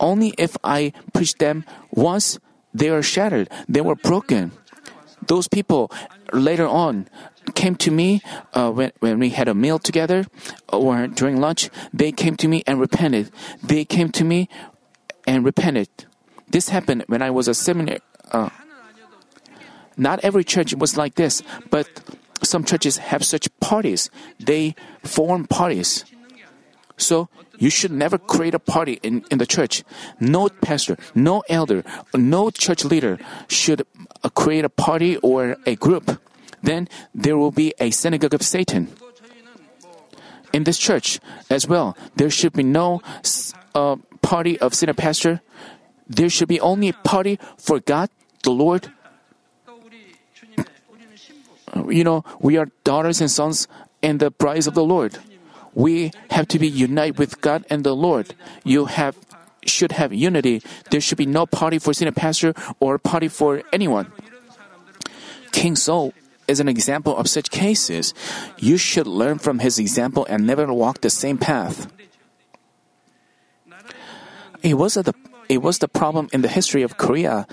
only 0.00 0.34
if 0.38 0.56
I 0.64 0.92
preached 1.12 1.38
them 1.38 1.64
once, 1.90 2.38
they 2.72 2.88
are 2.88 3.02
shattered, 3.02 3.48
they 3.68 3.80
were 3.80 3.94
broken. 3.94 4.52
Those 5.26 5.46
people 5.46 5.92
later 6.32 6.66
on 6.66 7.06
came 7.54 7.76
to 7.76 7.90
me 7.90 8.22
uh, 8.54 8.70
when, 8.70 8.92
when 9.00 9.18
we 9.18 9.30
had 9.30 9.48
a 9.48 9.54
meal 9.54 9.78
together 9.78 10.24
or 10.68 11.06
during 11.06 11.40
lunch. 11.40 11.70
They 11.92 12.12
came 12.12 12.36
to 12.36 12.48
me 12.48 12.62
and 12.66 12.80
repented. 12.80 13.30
They 13.62 13.84
came 13.84 14.10
to 14.12 14.24
me 14.24 14.48
and 15.26 15.44
repented. 15.44 15.88
This 16.48 16.70
happened 16.70 17.04
when 17.06 17.22
I 17.22 17.30
was 17.30 17.48
a 17.48 17.54
seminary. 17.54 18.00
Uh, 18.32 18.50
not 19.96 20.20
every 20.24 20.44
church 20.44 20.74
was 20.74 20.96
like 20.96 21.14
this, 21.14 21.42
but 21.70 21.86
some 22.44 22.64
churches 22.64 22.98
have 22.98 23.24
such 23.24 23.48
parties. 23.60 24.10
They 24.38 24.74
form 25.02 25.46
parties. 25.46 26.04
So 26.96 27.28
you 27.58 27.70
should 27.70 27.90
never 27.90 28.18
create 28.18 28.54
a 28.54 28.58
party 28.58 29.00
in, 29.02 29.24
in 29.30 29.38
the 29.38 29.46
church. 29.46 29.82
No 30.20 30.48
pastor, 30.48 30.96
no 31.14 31.42
elder, 31.48 31.84
no 32.14 32.50
church 32.50 32.84
leader 32.84 33.18
should 33.48 33.86
uh, 34.22 34.28
create 34.30 34.64
a 34.64 34.68
party 34.68 35.16
or 35.18 35.56
a 35.66 35.74
group. 35.74 36.20
Then 36.62 36.88
there 37.14 37.36
will 37.36 37.50
be 37.50 37.74
a 37.78 37.90
synagogue 37.90 38.34
of 38.34 38.42
Satan. 38.42 38.88
In 40.52 40.64
this 40.64 40.78
church 40.78 41.18
as 41.50 41.66
well, 41.66 41.96
there 42.16 42.30
should 42.30 42.52
be 42.52 42.62
no 42.62 43.02
uh, 43.74 43.96
party 44.22 44.58
of 44.60 44.72
sinner 44.72 44.94
pastor. 44.94 45.42
There 46.06 46.30
should 46.30 46.48
be 46.48 46.60
only 46.60 46.88
a 46.90 46.92
party 46.92 47.40
for 47.58 47.80
God, 47.80 48.08
the 48.44 48.50
Lord, 48.50 48.92
you 51.88 52.04
know, 52.04 52.24
we 52.40 52.56
are 52.56 52.68
daughters 52.84 53.20
and 53.20 53.30
sons 53.30 53.68
and 54.02 54.20
the 54.20 54.30
brides 54.30 54.66
of 54.66 54.74
the 54.74 54.84
Lord. 54.84 55.18
We 55.74 56.12
have 56.30 56.46
to 56.48 56.58
be 56.58 56.68
united 56.68 57.18
with 57.18 57.40
God 57.40 57.64
and 57.68 57.84
the 57.84 57.96
Lord. 57.96 58.34
You 58.62 58.86
have 58.86 59.16
should 59.66 59.92
have 59.92 60.12
unity. 60.12 60.62
There 60.90 61.00
should 61.00 61.18
be 61.18 61.26
no 61.26 61.46
party 61.46 61.78
for 61.78 61.94
senior 61.94 62.12
pastor 62.12 62.54
or 62.80 62.98
party 62.98 63.28
for 63.28 63.62
anyone. 63.72 64.12
King 65.52 65.74
Saul 65.74 66.12
is 66.46 66.60
an 66.60 66.68
example 66.68 67.16
of 67.16 67.28
such 67.28 67.50
cases. 67.50 68.12
You 68.58 68.76
should 68.76 69.06
learn 69.06 69.38
from 69.38 69.60
his 69.60 69.78
example 69.78 70.26
and 70.28 70.46
never 70.46 70.72
walk 70.72 71.00
the 71.00 71.10
same 71.10 71.38
path. 71.38 71.90
It 74.62 74.74
was 74.74 74.94
the 74.94 75.14
it 75.48 75.60
was 75.60 75.78
the 75.78 75.88
problem 75.88 76.28
in 76.32 76.40
the 76.40 76.48
history 76.48 76.82
of 76.82 76.96
Korea 76.96 77.46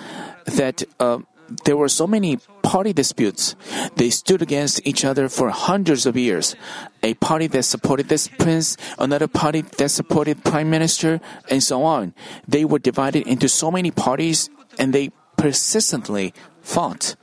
that 0.46 0.84
uh, 1.00 1.20
there 1.66 1.78
were 1.78 1.90
so 1.90 2.08
many 2.08 2.38
party 2.64 2.94
disputes. 2.94 3.56
They 3.96 4.10
stood 4.10 4.42
against 4.42 4.86
each 4.86 5.04
other 5.06 5.30
for 5.30 5.50
hundreds 5.50 6.06
of 6.06 6.16
years. 6.16 6.56
A 7.04 7.14
party 7.16 7.48
that 7.48 7.64
supported 7.64 8.10
this 8.10 8.28
prince, 8.28 8.78
another 9.00 9.28
party 9.28 9.62
that 9.62 9.90
supported 9.90 10.44
prime 10.44 10.70
minister, 10.70 11.20
and 11.50 11.62
so 11.64 11.84
on. 11.84 12.14
They 12.48 12.66
were 12.66 12.80
divided 12.80 13.28
into 13.28 13.50
so 13.50 13.72
many 13.72 13.92
parties 13.92 14.50
and 14.80 14.94
they 14.94 15.12
persistently 15.38 16.34
fought. 16.62 17.16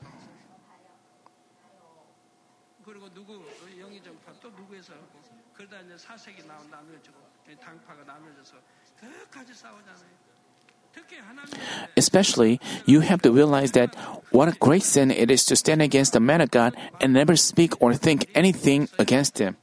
Especially, 11.96 12.60
you 12.86 13.00
have 13.00 13.22
to 13.22 13.32
realize 13.32 13.72
that 13.72 13.94
what 14.38 14.46
a 14.46 14.54
great 14.62 14.84
sin 14.86 15.10
it 15.10 15.32
is 15.34 15.42
to 15.42 15.56
stand 15.56 15.82
against 15.82 16.12
the 16.12 16.22
man 16.22 16.40
of 16.40 16.54
God 16.54 16.70
and 17.00 17.12
never 17.12 17.34
speak 17.34 17.74
or 17.82 17.92
think 17.92 18.30
anything 18.38 18.86
against 18.96 19.38
him. 19.38 19.56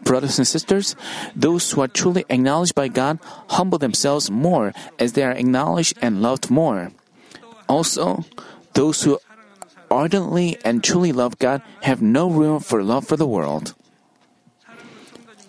Brothers 0.00 0.38
and 0.40 0.48
sisters, 0.48 0.96
those 1.36 1.70
who 1.70 1.82
are 1.82 1.92
truly 1.92 2.24
acknowledged 2.30 2.74
by 2.74 2.88
God 2.88 3.20
humble 3.52 3.76
themselves 3.76 4.30
more 4.30 4.72
as 4.98 5.12
they 5.12 5.22
are 5.22 5.36
acknowledged 5.36 5.98
and 6.00 6.22
loved 6.22 6.48
more. 6.48 6.88
Also, 7.68 8.24
those 8.72 9.04
who 9.04 9.20
ardently 9.90 10.56
and 10.64 10.82
truly 10.82 11.12
love 11.12 11.36
God 11.36 11.60
have 11.82 12.00
no 12.00 12.30
room 12.30 12.64
for 12.64 12.82
love 12.82 13.06
for 13.06 13.20
the 13.20 13.28
world. 13.28 13.74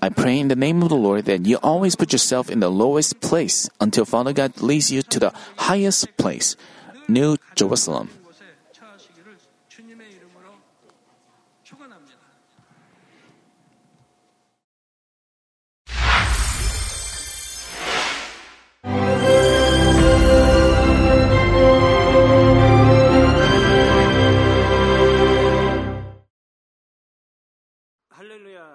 I 0.03 0.09
pray 0.09 0.35
in 0.37 0.49
the 0.49 0.59
name 0.59 0.83
of 0.83 0.89
the 0.89 0.99
Lord 0.99 1.31
that 1.31 1.45
you 1.45 1.63
always 1.63 1.95
put 1.95 2.11
yourself 2.11 2.49
in 2.49 2.59
the 2.59 2.73
lowest 2.73 3.21
place 3.21 3.69
until 3.79 4.03
Father 4.03 4.33
God 4.33 4.59
leads 4.59 4.91
you 4.91 5.01
to 5.03 5.19
the 5.19 5.33
highest 5.71 6.17
place, 6.17 6.57
New 7.11 7.35
Jerusalem. 7.55 8.09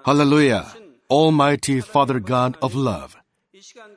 Hallelujah! 0.05 0.73
Almighty 1.09 1.81
Father 1.81 2.21
God 2.21 2.57
of 2.61 2.75
love, 2.75 3.17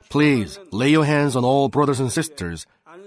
please 0.10 0.58
lay 0.72 0.90
your 0.90 1.06
hands 1.06 1.36
on 1.36 1.44
all 1.44 1.68
brothers 1.68 2.00
and 2.00 2.12
sisters 2.12 2.66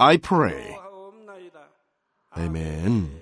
I 0.00 0.16
pray. 0.16 0.78
Amen. 2.36 3.17